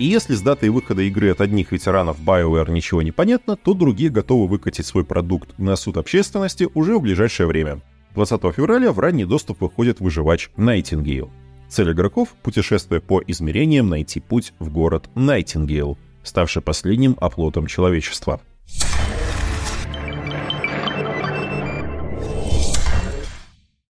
И 0.00 0.06
если 0.06 0.34
с 0.34 0.40
датой 0.40 0.70
выхода 0.70 1.02
игры 1.02 1.30
от 1.30 1.42
одних 1.42 1.72
ветеранов 1.72 2.18
BioWare 2.20 2.70
ничего 2.70 3.02
не 3.02 3.12
понятно, 3.12 3.54
то 3.54 3.74
другие 3.74 4.08
готовы 4.08 4.48
выкатить 4.48 4.86
свой 4.86 5.04
продукт 5.04 5.58
на 5.58 5.76
суд 5.76 5.98
общественности 5.98 6.66
уже 6.72 6.96
в 6.96 7.02
ближайшее 7.02 7.46
время. 7.46 7.82
20 8.14 8.40
февраля 8.54 8.92
в 8.92 8.98
ранний 8.98 9.26
доступ 9.26 9.60
выходит 9.60 10.00
выживач 10.00 10.48
Nightingale. 10.56 11.28
Цель 11.68 11.92
игроков— 11.92 12.30
путешествуя 12.42 13.00
по 13.00 13.22
измерениям 13.26 13.90
найти 13.90 14.20
путь 14.20 14.54
в 14.58 14.72
город 14.72 15.10
Найтингейл, 15.14 15.98
ставший 16.22 16.62
последним 16.62 17.14
оплотом 17.20 17.66
человечества. 17.66 18.40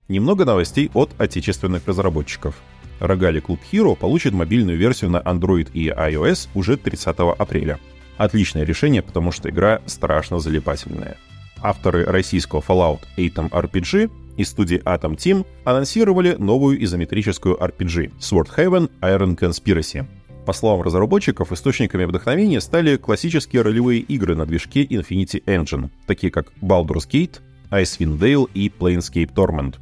Немного 0.07 0.43
новостей 0.43 0.89
от 0.95 1.11
отечественных 1.19 1.85
разработчиков. 1.85 2.55
Rogali 2.99 3.41
Club 3.41 3.59
Hero 3.71 3.95
получит 3.95 4.33
мобильную 4.33 4.77
версию 4.77 5.11
на 5.11 5.17
Android 5.17 5.69
и 5.73 5.89
iOS 5.89 6.49
уже 6.53 6.77
30 6.77 7.17
апреля. 7.37 7.79
Отличное 8.17 8.63
решение, 8.63 9.01
потому 9.01 9.31
что 9.31 9.49
игра 9.49 9.81
страшно 9.85 10.39
залипательная. 10.39 11.17
Авторы 11.61 12.05
российского 12.05 12.61
Fallout 12.61 13.01
Atom 13.17 13.49
RPG 13.49 14.09
из 14.37 14.49
студии 14.49 14.81
Atom 14.83 15.15
Team 15.15 15.45
анонсировали 15.65 16.35
новую 16.35 16.81
изометрическую 16.83 17.57
RPG 17.57 18.13
Sword 18.19 18.49
Haven 18.55 18.89
Iron 19.01 19.37
Conspiracy. 19.37 20.05
По 20.45 20.53
словам 20.53 20.81
разработчиков, 20.81 21.51
источниками 21.51 22.05
вдохновения 22.05 22.61
стали 22.61 22.97
классические 22.97 23.61
ролевые 23.61 23.99
игры 23.99 24.35
на 24.35 24.45
движке 24.45 24.83
Infinity 24.83 25.43
Engine, 25.45 25.89
такие 26.07 26.31
как 26.31 26.51
Baldur's 26.61 27.07
Gate, 27.09 27.39
Icewind 27.71 28.17
Dale 28.17 28.49
и 28.53 28.69
Planescape 28.69 29.33
Torment. 29.33 29.75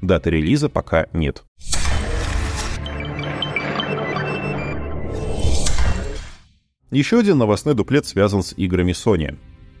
Даты 0.00 0.30
релиза 0.30 0.68
пока 0.68 1.06
нет. 1.12 1.44
Еще 6.92 7.18
один 7.18 7.38
новостной 7.38 7.74
дуплет 7.74 8.06
связан 8.06 8.44
с 8.44 8.54
играми 8.56 8.92
Sony. 8.92 9.36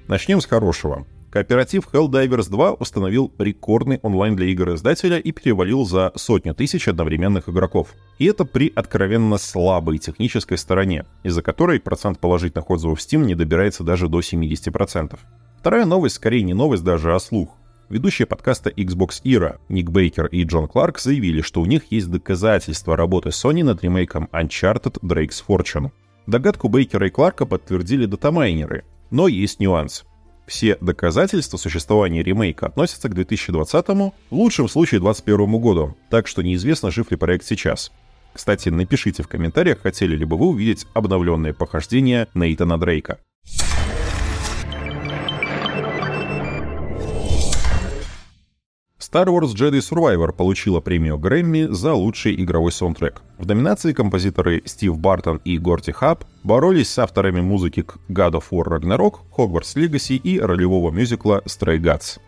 Начнем 0.08 0.40
с 0.40 0.46
хорошего. 0.46 1.06
Кооператив 1.30 1.88
Helldivers 1.92 2.50
2 2.50 2.72
установил 2.72 3.32
рекордный 3.38 4.00
онлайн 4.02 4.34
для 4.34 4.46
игр 4.46 4.74
издателя 4.74 5.18
и 5.18 5.30
перевалил 5.30 5.84
за 5.84 6.10
сотню 6.16 6.52
тысяч 6.52 6.88
одновременных 6.88 7.48
игроков. 7.48 7.94
И 8.18 8.24
это 8.24 8.44
при 8.44 8.72
откровенно 8.74 9.38
слабой 9.38 9.98
технической 9.98 10.58
стороне, 10.58 11.04
из-за 11.22 11.42
которой 11.42 11.78
процент 11.78 12.18
положительных 12.18 12.68
отзывов 12.70 12.98
Steam 12.98 13.24
не 13.24 13.36
добирается 13.36 13.84
даже 13.84 14.08
до 14.08 14.18
70%. 14.18 15.16
Вторая 15.60 15.84
новость 15.84 16.16
скорее 16.16 16.42
не 16.42 16.54
новость 16.54 16.82
даже, 16.82 17.14
а 17.14 17.20
слух. 17.20 17.50
ведущие 17.88 18.26
подкаста 18.26 18.70
Xbox 18.70 19.22
Era 19.22 19.60
Ник 19.68 19.90
Бейкер 19.90 20.26
и 20.26 20.42
Джон 20.42 20.66
Кларк 20.66 20.98
заявили, 20.98 21.40
что 21.40 21.60
у 21.60 21.66
них 21.66 21.84
есть 21.90 22.10
доказательства 22.10 22.96
работы 22.96 23.28
Sony 23.28 23.62
над 23.62 23.84
ремейком 23.84 24.28
Uncharted 24.32 24.98
Drake's 25.02 25.44
Fortune. 25.46 25.92
Догадку 26.26 26.68
Бейкера 26.68 27.06
и 27.06 27.10
Кларка 27.10 27.46
подтвердили 27.46 28.06
датамайнеры, 28.06 28.84
но 29.10 29.28
есть 29.28 29.60
нюанс. 29.60 30.04
Все 30.46 30.76
доказательства 30.80 31.56
существования 31.56 32.22
ремейка 32.22 32.66
относятся 32.66 33.08
к 33.08 33.14
2020, 33.14 33.88
в 33.88 34.12
лучшем 34.30 34.68
случае 34.68 35.00
2021 35.00 35.60
году, 35.60 35.96
так 36.10 36.26
что 36.26 36.42
неизвестно, 36.42 36.90
жив 36.90 37.10
ли 37.10 37.16
проект 37.16 37.44
сейчас. 37.44 37.92
Кстати, 38.32 38.68
напишите 38.68 39.22
в 39.22 39.28
комментариях, 39.28 39.80
хотели 39.80 40.16
ли 40.16 40.24
бы 40.24 40.36
вы 40.36 40.46
увидеть 40.46 40.86
обновленные 40.94 41.54
похождения 41.54 42.28
Нейтана 42.34 42.78
Дрейка. 42.78 43.18
Star 49.06 49.28
Wars 49.28 49.54
Jedi 49.54 49.78
Survivor 49.78 50.32
получила 50.32 50.80
премию 50.80 51.16
Грэмми 51.16 51.68
за 51.70 51.94
лучший 51.94 52.34
игровой 52.42 52.72
саундтрек. 52.72 53.22
В 53.38 53.46
номинации 53.46 53.92
композиторы 53.92 54.62
Стив 54.64 54.98
Бартон 54.98 55.40
и 55.44 55.58
Горти 55.58 55.92
Хаб 55.92 56.24
боролись 56.42 56.88
с 56.88 56.98
авторами 56.98 57.40
музыки 57.40 57.82
к 57.82 57.98
God 58.08 58.32
of 58.32 58.44
War 58.50 58.64
Ragnarok, 58.64 59.18
Hogwarts 59.36 59.76
Legacy 59.76 60.16
и 60.16 60.40
ролевого 60.40 60.90
мюзикла 60.90 61.40
Stray 61.46 61.78
Gods. 61.78 62.18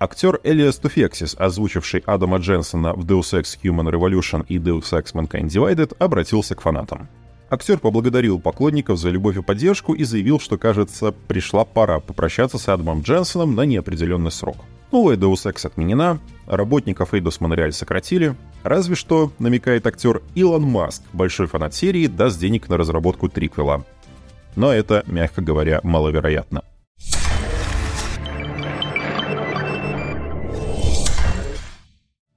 Актер 0.00 0.40
Элиас 0.42 0.76
Туфексис, 0.78 1.36
озвучивший 1.38 2.02
Адама 2.04 2.38
Дженсона 2.38 2.92
в 2.92 3.04
Deus 3.04 3.40
Ex 3.40 3.56
Human 3.62 3.92
Revolution 3.92 4.44
и 4.48 4.58
Deus 4.58 4.90
Ex 4.90 5.14
Mankind 5.14 5.46
Divided, 5.46 5.94
обратился 6.00 6.56
к 6.56 6.62
фанатам. 6.62 7.06
Актер 7.48 7.78
поблагодарил 7.78 8.40
поклонников 8.40 8.98
за 8.98 9.10
любовь 9.10 9.36
и 9.36 9.42
поддержку 9.42 9.94
и 9.94 10.02
заявил, 10.02 10.40
что, 10.40 10.58
кажется, 10.58 11.12
пришла 11.12 11.64
пора 11.64 12.00
попрощаться 12.00 12.58
с 12.58 12.68
Адамом 12.68 13.02
Дженсоном 13.02 13.54
на 13.54 13.62
неопределенный 13.62 14.32
срок. 14.32 14.56
Новая 14.94 15.16
Deus 15.16 15.44
Ex 15.44 15.66
отменена, 15.66 16.20
работников 16.46 17.14
Eidos 17.14 17.40
Montreal 17.40 17.72
сократили, 17.72 18.36
разве 18.62 18.94
что, 18.94 19.32
намекает 19.40 19.88
актер, 19.88 20.22
Илон 20.36 20.62
Маск, 20.62 21.02
большой 21.12 21.48
фанат 21.48 21.74
серии, 21.74 22.06
даст 22.06 22.38
денег 22.38 22.68
на 22.68 22.76
разработку 22.76 23.28
триквела. 23.28 23.84
Но 24.54 24.72
это, 24.72 25.02
мягко 25.08 25.42
говоря, 25.42 25.80
маловероятно. 25.82 26.62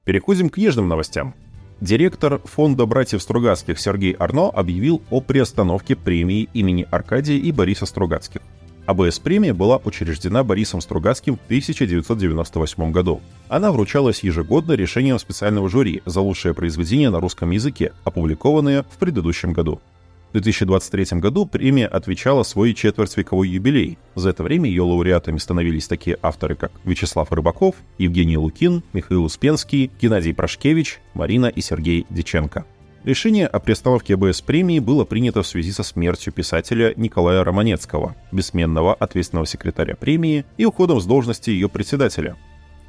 Переходим 0.03 0.49
к 0.49 0.57
нежным 0.57 0.87
новостям. 0.87 1.35
Директор 1.79 2.39
фонда 2.39 2.87
братьев 2.87 3.21
Стругацких 3.21 3.79
Сергей 3.79 4.13
Арно 4.13 4.49
объявил 4.49 5.03
о 5.11 5.21
приостановке 5.21 5.95
премии 5.95 6.49
имени 6.55 6.87
Аркадия 6.89 7.37
и 7.37 7.51
Бориса 7.51 7.85
Стругацких. 7.85 8.41
АБС-премия 8.87 9.53
была 9.53 9.81
учреждена 9.83 10.45
Борисом 10.45 10.79
Стругацким 10.79 11.35
в 11.35 11.45
1998 11.45 12.91
году. 12.93 13.21
Она 13.49 13.73
вручалась 13.73 14.23
ежегодно 14.23 14.73
решением 14.73 15.19
специального 15.19 15.69
жюри 15.69 16.01
за 16.05 16.21
лучшее 16.21 16.53
произведение 16.53 17.09
на 17.09 17.19
русском 17.19 17.51
языке, 17.51 17.91
опубликованное 18.05 18.83
в 18.83 18.97
предыдущем 18.97 19.51
году. 19.51 19.81
В 20.29 20.33
2023 20.33 21.19
году 21.19 21.45
премия 21.45 21.87
отвечала 21.87 22.43
свой 22.43 22.73
четвертьвековой 22.73 23.49
юбилей. 23.49 23.97
За 24.15 24.29
это 24.29 24.43
время 24.43 24.69
ее 24.69 24.83
лауреатами 24.83 25.37
становились 25.37 25.87
такие 25.87 26.17
авторы, 26.21 26.55
как 26.55 26.71
Вячеслав 26.85 27.29
Рыбаков, 27.31 27.75
Евгений 27.97 28.37
Лукин, 28.37 28.83
Михаил 28.93 29.25
Успенский, 29.25 29.91
Геннадий 30.01 30.33
Прошкевич, 30.33 30.99
Марина 31.13 31.47
и 31.47 31.59
Сергей 31.59 32.05
Диченко. 32.09 32.65
Решение 33.03 33.47
о 33.47 33.59
приостановке 33.59 34.17
БС-премии 34.17 34.79
было 34.79 35.05
принято 35.05 35.41
в 35.41 35.47
связи 35.47 35.71
со 35.71 35.83
смертью 35.83 36.33
писателя 36.33 36.93
Николая 36.97 37.43
Романецкого, 37.43 38.15
бессменного 38.31 38.93
ответственного 38.93 39.45
секретаря 39.45 39.95
премии, 39.95 40.45
и 40.57 40.65
уходом 40.65 40.99
с 40.99 41.05
должности 41.05 41.49
ее 41.49 41.69
председателя, 41.69 42.35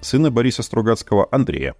сына 0.00 0.30
Бориса 0.30 0.62
Стругацкого 0.62 1.28
Андрея. 1.30 1.76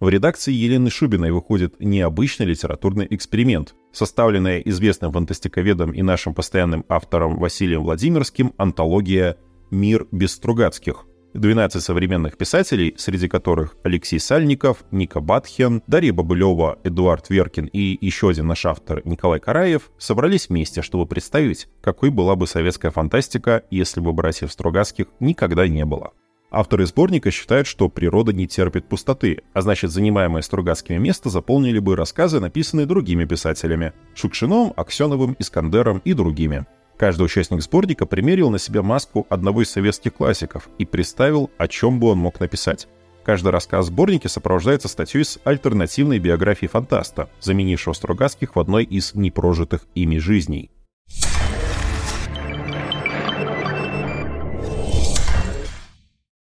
В 0.00 0.08
редакции 0.08 0.52
Елены 0.52 0.88
Шубиной 0.88 1.30
выходит 1.30 1.78
необычный 1.78 2.46
литературный 2.46 3.06
эксперимент, 3.10 3.74
составленная 3.92 4.60
известным 4.60 5.12
фантастиковедом 5.12 5.92
и 5.92 6.00
нашим 6.00 6.32
постоянным 6.32 6.86
автором 6.88 7.38
Василием 7.38 7.82
Владимирским 7.82 8.54
антология 8.56 9.36
«Мир 9.70 10.06
без 10.10 10.32
Стругацких», 10.32 11.04
12 11.34 11.82
современных 11.82 12.36
писателей, 12.36 12.94
среди 12.96 13.28
которых 13.28 13.76
Алексей 13.84 14.18
Сальников, 14.18 14.84
Ника 14.90 15.20
Батхен, 15.20 15.82
Дарья 15.86 16.12
Бабылева, 16.12 16.78
Эдуард 16.82 17.30
Веркин 17.30 17.66
и 17.66 17.98
еще 18.00 18.30
один 18.30 18.48
наш 18.48 18.66
автор 18.66 19.02
Николай 19.04 19.40
Караев, 19.40 19.90
собрались 19.98 20.48
вместе, 20.48 20.82
чтобы 20.82 21.06
представить, 21.06 21.68
какой 21.80 22.10
была 22.10 22.36
бы 22.36 22.46
советская 22.46 22.90
фантастика, 22.90 23.62
если 23.70 24.00
бы 24.00 24.12
братьев 24.12 24.50
Стругацких 24.50 25.06
никогда 25.20 25.68
не 25.68 25.84
было. 25.84 26.12
Авторы 26.50 26.84
сборника 26.84 27.30
считают, 27.30 27.68
что 27.68 27.88
природа 27.88 28.32
не 28.32 28.48
терпит 28.48 28.88
пустоты, 28.88 29.42
а 29.52 29.60
значит 29.60 29.92
занимаемое 29.92 30.42
Стругацкими 30.42 30.98
место 30.98 31.30
заполнили 31.30 31.78
бы 31.78 31.94
рассказы, 31.94 32.40
написанные 32.40 32.86
другими 32.86 33.24
писателями– 33.24 33.92
Шукшином, 34.16 34.72
Аксеновым, 34.76 35.36
Искандером 35.38 36.02
и 36.04 36.12
другими– 36.12 36.66
Каждый 37.00 37.22
участник 37.22 37.62
сборника 37.62 38.04
примерил 38.04 38.50
на 38.50 38.58
себя 38.58 38.82
маску 38.82 39.26
одного 39.30 39.62
из 39.62 39.70
советских 39.70 40.12
классиков 40.12 40.68
и 40.76 40.84
представил, 40.84 41.50
о 41.56 41.66
чем 41.66 41.98
бы 41.98 42.08
он 42.08 42.18
мог 42.18 42.40
написать. 42.40 42.88
Каждый 43.24 43.52
рассказ 43.52 43.86
в 43.86 43.88
сборнике 43.88 44.28
сопровождается 44.28 44.86
статьей 44.86 45.24
с 45.24 45.40
альтернативной 45.44 46.18
биографией 46.18 46.68
фантаста, 46.68 47.30
заменившего 47.40 47.94
Стругацких 47.94 48.54
в 48.54 48.60
одной 48.60 48.84
из 48.84 49.14
непрожитых 49.14 49.86
ими 49.94 50.18
жизней. 50.18 50.70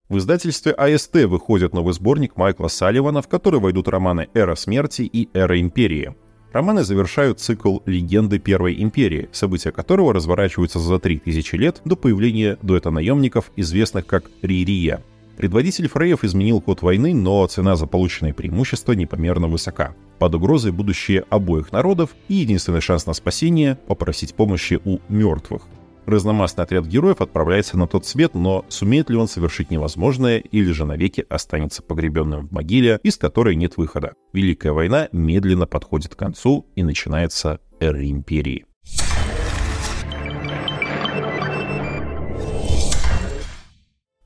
В 0.08 0.18
издательстве 0.18 0.72
АСТ 0.72 1.26
выходит 1.26 1.74
новый 1.74 1.94
сборник 1.94 2.38
Майкла 2.38 2.70
Салливана, 2.70 3.22
в 3.22 3.28
который 3.28 3.60
войдут 3.60 3.90
романы 3.90 4.30
«Эра 4.34 4.56
смерти» 4.56 5.02
и 5.02 5.28
«Эра 5.34 5.60
империи». 5.60 6.16
Романы 6.52 6.84
завершают 6.84 7.40
цикл 7.40 7.80
«Легенды 7.86 8.40
Первой 8.40 8.82
Империи», 8.82 9.30
события 9.32 9.72
которого 9.72 10.14
разворачиваются 10.14 10.80
за 10.80 10.98
3000 10.98 11.56
лет 11.56 11.82
до 11.84 11.96
появления 11.96 12.58
дуэта 12.62 12.90
наемников, 12.90 13.52
известных 13.56 14.06
как 14.06 14.32
Ририя. 14.42 15.04
Предводитель 15.36 15.88
Фреев 15.88 16.24
изменил 16.24 16.62
ход 16.62 16.82
войны, 16.82 17.14
но 17.14 17.46
цена 17.46 17.76
за 17.76 17.86
полученное 17.86 18.34
преимущество 18.34 18.94
непомерно 18.94 19.48
высока. 19.48 19.94
Под 20.18 20.34
угрозой 20.34 20.72
будущее 20.72 21.26
обоих 21.30 21.72
народов 21.72 22.16
и 22.28 22.36
единственный 22.36 22.82
шанс 22.82 23.06
на 23.06 23.14
спасение– 23.14 23.78
попросить 23.88 24.34
помощи 24.34 24.80
у 24.84 24.98
мертвых. 25.10 25.62
Разномастный 26.08 26.64
отряд 26.64 26.86
героев 26.86 27.20
отправляется 27.20 27.78
на 27.78 27.86
тот 27.86 28.06
свет, 28.06 28.34
но 28.34 28.64
сумеет 28.70 29.10
ли 29.10 29.18
он 29.18 29.28
совершить 29.28 29.72
невозможное 29.72 30.38
или 30.38 30.72
же 30.72 30.86
навеки 30.86 31.26
останется 31.28 31.84
погребенным 31.84 32.48
в 32.48 32.52
могиле, 32.54 33.02
из 33.04 33.18
которой 33.18 33.58
нет 33.58 33.76
выхода. 33.76 34.14
Великая 34.32 34.72
война 34.72 35.10
медленно 35.12 35.68
подходит 35.68 36.16
к 36.16 36.18
концу 36.18 36.66
и 36.76 36.84
начинается 36.84 37.60
эра 37.82 38.10
империи. 38.10 38.66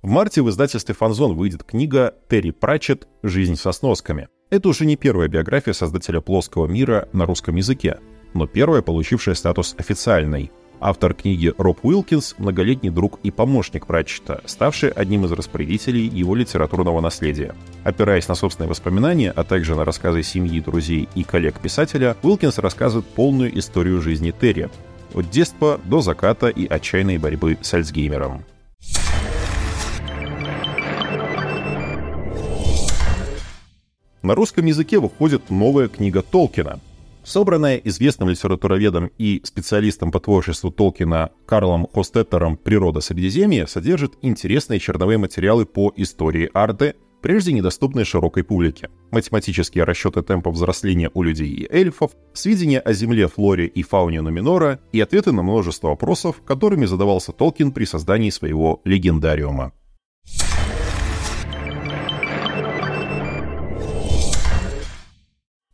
В 0.03 0.07
марте 0.07 0.43
в 0.43 0.49
издательстве 0.51 0.93
«Фанзон» 0.93 1.35
выйдет 1.35 1.63
книга 1.63 2.13
«Терри 2.29 2.51
Пратчетт. 2.51 3.07
Жизнь 3.23 3.55
со 3.55 3.71
сносками». 3.71 4.27
Это 4.51 4.69
уже 4.69 4.85
не 4.85 4.97
первая 4.97 5.29
биография 5.29 5.73
создателя 5.73 6.21
плоского 6.21 6.67
мира 6.67 7.09
на 7.11 7.25
русском 7.25 7.55
языке, 7.55 7.99
но 8.35 8.45
первая, 8.45 8.83
получившая 8.83 9.33
статус 9.33 9.73
официальной. 9.79 10.51
Автор 10.83 11.13
книги 11.13 11.53
Роб 11.59 11.85
Уилкинс– 11.85 12.33
многолетний 12.39 12.89
друг 12.89 13.19
и 13.21 13.29
помощник 13.29 13.85
Пратчета, 13.85 14.41
ставший 14.45 14.89
одним 14.89 15.25
из 15.25 15.31
распорядителей 15.31 16.07
его 16.07 16.33
литературного 16.33 17.01
наследия. 17.01 17.53
Опираясь 17.83 18.27
на 18.27 18.33
собственные 18.33 18.69
воспоминания, 18.69 19.29
а 19.29 19.43
также 19.43 19.75
на 19.75 19.85
рассказы 19.85 20.23
семьи, 20.23 20.59
друзей 20.59 21.07
и 21.13 21.23
коллег 21.23 21.59
писателя, 21.59 22.17
Уилкинс 22.23 22.57
рассказывает 22.57 23.05
полную 23.05 23.55
историю 23.59 24.01
жизни 24.01 24.31
Терри. 24.31 24.71
От 25.13 25.29
детства 25.29 25.79
до 25.85 26.01
заката 26.01 26.47
и 26.47 26.65
отчаянной 26.65 27.19
борьбы 27.19 27.59
с 27.61 27.71
Альцгеймером. 27.75 28.43
На 34.23 34.33
русском 34.33 34.65
языке 34.65 34.97
выходит 34.97 35.51
новая 35.51 35.89
книга 35.89 36.23
Толкина– 36.23 36.79
Собранная 37.23 37.77
известным 37.77 38.29
литературоведом 38.29 39.11
и 39.17 39.41
специалистом 39.43 40.11
по 40.11 40.19
творчеству 40.19 40.71
Толкина 40.71 41.29
Карлом 41.45 41.87
Хостеттером 41.93 42.57
«Природа 42.57 42.99
Средиземья» 42.99 43.67
содержит 43.67 44.13
интересные 44.21 44.79
черновые 44.79 45.19
материалы 45.19 45.65
по 45.65 45.93
истории 45.95 46.49
арты, 46.53 46.95
прежде 47.21 47.53
недоступные 47.53 48.05
широкой 48.05 48.43
публике. 48.43 48.89
Математические 49.11 49.83
расчеты 49.83 50.23
темпа 50.23 50.49
взросления 50.49 51.11
у 51.13 51.21
людей 51.21 51.49
и 51.49 51.71
эльфов, 51.71 52.11
сведения 52.33 52.79
о 52.79 52.93
Земле, 52.93 53.27
флоре 53.27 53.67
и 53.67 53.83
фауне 53.83 54.21
Нуминора 54.21 54.79
и 54.91 54.99
ответы 54.99 55.31
на 55.31 55.43
множество 55.43 55.89
вопросов, 55.89 56.41
которыми 56.43 56.85
задавался 56.85 57.31
Толкин 57.31 57.71
при 57.71 57.85
создании 57.85 58.31
своего 58.31 58.81
легендариума. 58.83 59.73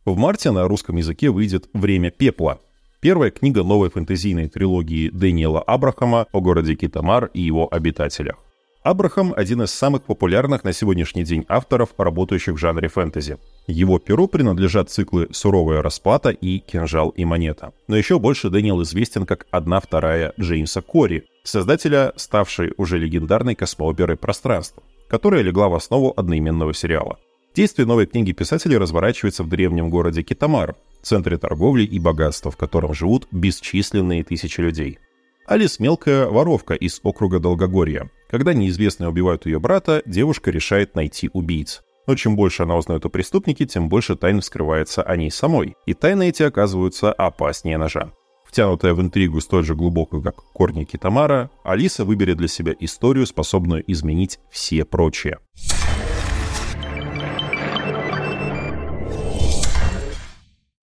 В 0.08 0.16
марте 0.16 0.50
на 0.52 0.66
русском 0.66 0.96
языке 0.96 1.28
выйдет 1.28 1.68
«Время 1.74 2.10
пепла». 2.10 2.60
Первая 3.00 3.30
книга 3.30 3.62
новой 3.62 3.90
фэнтезийной 3.90 4.48
трилогии 4.48 5.10
Дэниела 5.10 5.60
Абрахама 5.60 6.26
о 6.32 6.40
городе 6.40 6.76
Китамар 6.76 7.26
и 7.34 7.42
его 7.42 7.68
обитателях. 7.70 8.36
Абрахам– 8.82 9.34
один 9.36 9.60
из 9.60 9.70
самых 9.70 10.04
популярных 10.04 10.64
на 10.64 10.72
сегодняшний 10.72 11.24
день 11.24 11.44
авторов, 11.46 11.90
работающих 11.98 12.54
в 12.54 12.56
жанре 12.56 12.88
фэнтези. 12.88 13.36
Его 13.66 13.98
перу 13.98 14.28
принадлежат 14.28 14.88
циклы 14.88 15.28
«Суровая 15.30 15.82
расплата» 15.82 16.30
и 16.30 16.58
«Кинжал 16.60 17.10
и 17.10 17.26
монета». 17.26 17.74
Но 17.86 17.94
еще 17.94 18.18
больше 18.18 18.48
Дэниел 18.48 18.82
известен 18.84 19.26
как 19.26 19.46
одна 19.50 19.78
вторая 19.78 20.32
Джеймса 20.40 20.80
Кори, 20.80 21.24
создателя, 21.42 22.14
ставшей 22.16 22.72
уже 22.78 22.96
легендарной 22.96 23.54
космооперы 23.54 24.16
«Пространство», 24.16 24.82
которая 25.06 25.42
легла 25.42 25.68
в 25.68 25.74
основу 25.74 26.14
одноименного 26.16 26.72
сериала. 26.72 27.18
Действие 27.54 27.86
новой 27.86 28.06
книги 28.06 28.32
писателя 28.32 28.78
разворачивается 28.78 29.42
в 29.42 29.48
древнем 29.48 29.90
городе 29.90 30.22
Китамар, 30.22 30.76
центре 31.02 31.38
торговли 31.38 31.84
и 31.84 31.98
богатства, 31.98 32.50
в 32.50 32.56
котором 32.56 32.94
живут 32.94 33.26
бесчисленные 33.30 34.24
тысячи 34.24 34.60
людей. 34.60 34.98
Алис– 35.46 35.78
мелкая 35.80 36.26
воровка 36.26 36.74
из 36.74 37.00
округа 37.02 37.40
Долгогорья. 37.40 38.10
Когда 38.30 38.52
неизвестные 38.52 39.08
убивают 39.08 39.46
ее 39.46 39.58
брата, 39.58 40.02
девушка 40.04 40.50
решает 40.50 40.94
найти 40.94 41.30
убийц. 41.32 41.82
Но 42.06 42.14
чем 42.14 42.36
больше 42.36 42.64
она 42.64 42.76
узнает 42.76 43.06
о 43.06 43.08
преступнике, 43.08 43.66
тем 43.66 43.88
больше 43.88 44.14
тайн 44.14 44.40
вскрывается 44.40 45.02
о 45.02 45.16
ней 45.16 45.30
самой, 45.30 45.76
и 45.86 45.94
тайны 45.94 46.28
эти 46.28 46.42
оказываются 46.42 47.12
опаснее 47.12 47.78
ножа. 47.78 48.12
Втянутая 48.46 48.94
в 48.94 49.00
интригу 49.00 49.40
столь 49.40 49.64
же 49.64 49.74
глубокую, 49.74 50.22
как 50.22 50.36
корни 50.36 50.84
Китамара, 50.84 51.50
Алиса 51.64 52.04
выберет 52.04 52.38
для 52.38 52.48
себя 52.48 52.74
историю, 52.80 53.26
способную 53.26 53.84
изменить 53.90 54.38
все 54.50 54.84
прочие. 54.84 55.38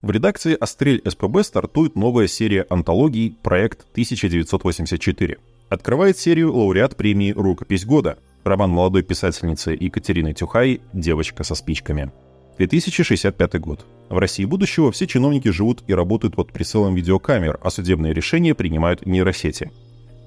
В 0.06 0.12
редакции 0.12 0.54
«Острель 0.54 1.02
СПБ» 1.04 1.44
стартует 1.44 1.96
новая 1.96 2.28
серия 2.28 2.68
антологий 2.70 3.36
«Проект 3.42 3.88
1984». 3.96 5.40
Открывает 5.70 6.20
серию 6.20 6.54
лауреат 6.54 6.96
премии 6.96 7.32
«Рукопись 7.32 7.88
года» 7.88 8.20
роман 8.44 8.70
молодой 8.70 9.02
писательницы 9.02 9.72
Екатерины 9.72 10.34
Тюхай 10.34 10.80
«Девочка 10.94 11.44
со 11.44 11.56
спичками». 11.56 12.12
2065 12.60 13.60
год. 13.60 13.88
В 14.08 14.20
России 14.20 14.46
будущего 14.46 14.92
все 14.92 15.08
чиновники 15.08 15.48
живут 15.50 15.84
и 15.88 15.96
работают 15.96 16.36
под 16.36 16.52
прицелом 16.52 16.94
видеокамер, 16.94 17.58
а 17.64 17.72
судебные 17.72 18.14
решения 18.14 18.54
принимают 18.54 19.08
нейросети. 19.08 19.72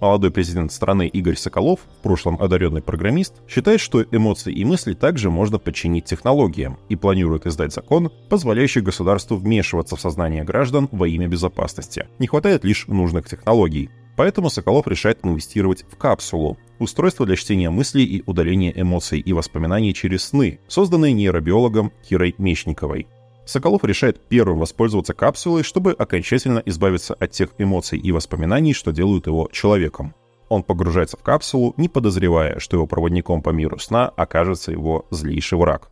Молодой 0.00 0.30
президент 0.30 0.72
страны 0.72 1.08
Игорь 1.08 1.36
Соколов, 1.36 1.80
в 1.80 2.02
прошлом 2.02 2.40
одаренный 2.40 2.82
программист, 2.82 3.34
считает, 3.48 3.80
что 3.80 4.02
эмоции 4.02 4.52
и 4.52 4.64
мысли 4.64 4.94
также 4.94 5.28
можно 5.28 5.58
подчинить 5.58 6.04
технологиям 6.04 6.78
и 6.88 6.94
планирует 6.94 7.46
издать 7.46 7.72
закон, 7.72 8.12
позволяющий 8.28 8.80
государству 8.80 9.36
вмешиваться 9.36 9.96
в 9.96 10.00
сознание 10.00 10.44
граждан 10.44 10.88
во 10.92 11.08
имя 11.08 11.26
безопасности. 11.26 12.06
Не 12.20 12.28
хватает 12.28 12.64
лишь 12.64 12.86
нужных 12.86 13.28
технологий. 13.28 13.90
Поэтому 14.16 14.50
Соколов 14.50 14.88
решает 14.88 15.20
инвестировать 15.24 15.84
в 15.88 15.96
капсулу, 15.96 16.58
устройство 16.80 17.24
для 17.24 17.36
чтения 17.36 17.70
мыслей 17.70 18.04
и 18.04 18.22
удаления 18.26 18.72
эмоций 18.74 19.20
и 19.20 19.32
воспоминаний 19.32 19.94
через 19.94 20.24
сны, 20.24 20.58
созданное 20.66 21.12
нейробиологом 21.12 21.92
Кирой 22.08 22.34
Мечниковой. 22.36 23.06
Соколов 23.48 23.82
решает 23.82 24.20
первым 24.28 24.58
воспользоваться 24.58 25.14
капсулой, 25.14 25.62
чтобы 25.62 25.92
окончательно 25.92 26.62
избавиться 26.66 27.14
от 27.14 27.30
тех 27.30 27.48
эмоций 27.56 27.98
и 27.98 28.12
воспоминаний, 28.12 28.74
что 28.74 28.92
делают 28.92 29.26
его 29.26 29.48
человеком. 29.50 30.14
Он 30.50 30.62
погружается 30.62 31.16
в 31.16 31.22
капсулу, 31.22 31.72
не 31.78 31.88
подозревая, 31.88 32.58
что 32.58 32.76
его 32.76 32.86
проводником 32.86 33.40
по 33.40 33.48
миру 33.48 33.78
сна 33.78 34.10
окажется 34.10 34.70
его 34.70 35.06
злейший 35.10 35.56
враг. 35.56 35.90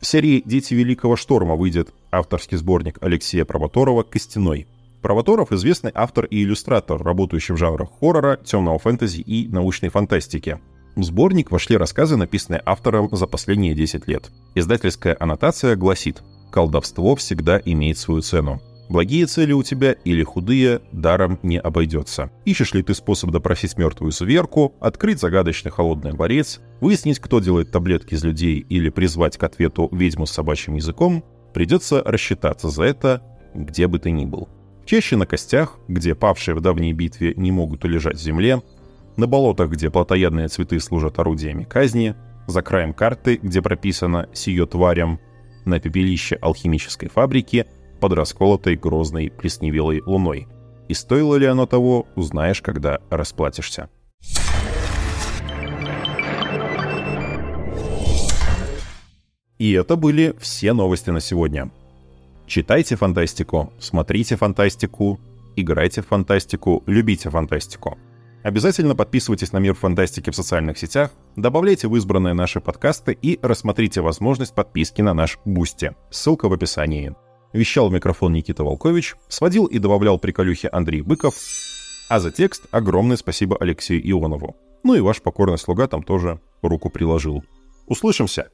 В 0.00 0.04
серии 0.04 0.42
«Дети 0.44 0.74
Великого 0.74 1.14
Шторма» 1.14 1.54
выйдет 1.54 1.94
авторский 2.10 2.56
сборник 2.56 2.98
Алексея 3.00 3.44
Провоторова 3.44 4.02
«Костяной». 4.02 4.66
Провоторов– 5.02 5.52
известный 5.52 5.92
автор 5.94 6.24
и 6.24 6.42
иллюстратор, 6.42 7.00
работающий 7.00 7.54
в 7.54 7.58
жанрах 7.58 7.90
хоррора, 8.00 8.38
темного 8.38 8.80
фэнтези 8.80 9.20
и 9.20 9.46
научной 9.46 9.88
фантастики. 9.88 10.60
В 10.94 11.02
сборник 11.02 11.50
вошли 11.50 11.76
рассказы, 11.76 12.16
написанные 12.16 12.62
автором 12.66 13.08
за 13.12 13.26
последние 13.26 13.74
10 13.74 14.06
лет. 14.08 14.30
Издательская 14.54 15.16
аннотация 15.18 15.74
гласит 15.74 16.22
«Колдовство 16.50 17.16
всегда 17.16 17.60
имеет 17.64 17.96
свою 17.96 18.20
цену. 18.20 18.60
Благие 18.90 19.24
цели 19.24 19.52
у 19.52 19.62
тебя 19.62 19.92
или 19.92 20.22
худые 20.22 20.82
даром 20.92 21.38
не 21.42 21.58
обойдется. 21.58 22.30
Ищешь 22.44 22.74
ли 22.74 22.82
ты 22.82 22.92
способ 22.92 23.30
допросить 23.30 23.78
мертвую 23.78 24.12
зверку, 24.12 24.74
открыть 24.80 25.18
загадочный 25.18 25.70
холодный 25.70 26.12
дворец, 26.12 26.60
выяснить, 26.82 27.18
кто 27.18 27.40
делает 27.40 27.70
таблетки 27.70 28.12
из 28.12 28.22
людей 28.22 28.58
или 28.58 28.90
призвать 28.90 29.38
к 29.38 29.42
ответу 29.44 29.88
ведьму 29.92 30.26
с 30.26 30.32
собачьим 30.32 30.74
языком, 30.74 31.24
придется 31.54 32.02
рассчитаться 32.04 32.68
за 32.68 32.82
это, 32.82 33.22
где 33.54 33.86
бы 33.86 33.98
ты 33.98 34.10
ни 34.10 34.26
был. 34.26 34.50
Чаще 34.84 35.16
на 35.16 35.24
костях, 35.24 35.78
где 35.88 36.14
павшие 36.14 36.54
в 36.54 36.60
давней 36.60 36.92
битве 36.92 37.32
не 37.34 37.50
могут 37.50 37.84
улежать 37.84 38.16
в 38.18 38.22
земле, 38.22 38.60
на 39.16 39.26
болотах, 39.26 39.70
где 39.70 39.90
плотоядные 39.90 40.48
цветы 40.48 40.80
служат 40.80 41.18
орудиями 41.18 41.64
казни, 41.64 42.14
за 42.46 42.62
краем 42.62 42.92
карты, 42.92 43.38
где 43.42 43.62
прописано 43.62 44.28
«сие 44.32 44.66
тварям», 44.66 45.20
на 45.64 45.78
пепелище 45.78 46.36
алхимической 46.36 47.08
фабрики 47.08 47.66
под 48.00 48.14
расколотой 48.14 48.76
грозной 48.76 49.30
плесневелой 49.30 50.02
луной. 50.04 50.48
И 50.88 50.94
стоило 50.94 51.36
ли 51.36 51.46
оно 51.46 51.66
того, 51.66 52.06
узнаешь, 52.16 52.60
когда 52.60 52.98
расплатишься. 53.10 53.88
И 59.58 59.72
это 59.72 59.94
были 59.94 60.34
все 60.40 60.72
новости 60.72 61.10
на 61.10 61.20
сегодня. 61.20 61.70
Читайте 62.48 62.96
фантастику, 62.96 63.72
смотрите 63.78 64.34
фантастику, 64.36 65.20
играйте 65.54 66.02
в 66.02 66.08
фантастику, 66.08 66.82
любите 66.86 67.30
фантастику. 67.30 67.96
Обязательно 68.42 68.96
подписывайтесь 68.96 69.52
на 69.52 69.58
Мир 69.58 69.74
Фантастики 69.74 70.30
в 70.30 70.34
социальных 70.34 70.76
сетях, 70.76 71.12
добавляйте 71.36 71.86
в 71.86 71.96
избранные 71.96 72.34
наши 72.34 72.60
подкасты 72.60 73.12
и 73.12 73.38
рассмотрите 73.40 74.00
возможность 74.00 74.54
подписки 74.54 75.00
на 75.00 75.14
наш 75.14 75.38
Boosty. 75.44 75.94
Ссылка 76.10 76.48
в 76.48 76.52
описании. 76.52 77.14
Вещал 77.52 77.88
в 77.88 77.92
микрофон 77.92 78.32
Никита 78.32 78.64
Волкович, 78.64 79.14
сводил 79.28 79.66
и 79.66 79.78
добавлял 79.78 80.18
приколюхи 80.18 80.68
Андрей 80.72 81.02
Быков, 81.02 81.34
а 82.08 82.18
за 82.18 82.32
текст 82.32 82.66
огромное 82.72 83.16
спасибо 83.16 83.56
Алексею 83.60 84.02
Ионову. 84.10 84.56
Ну 84.82 84.94
и 84.94 85.00
ваш 85.00 85.22
покорный 85.22 85.58
слуга 85.58 85.86
там 85.86 86.02
тоже 86.02 86.40
руку 86.62 86.90
приложил. 86.90 87.44
Услышимся! 87.86 88.48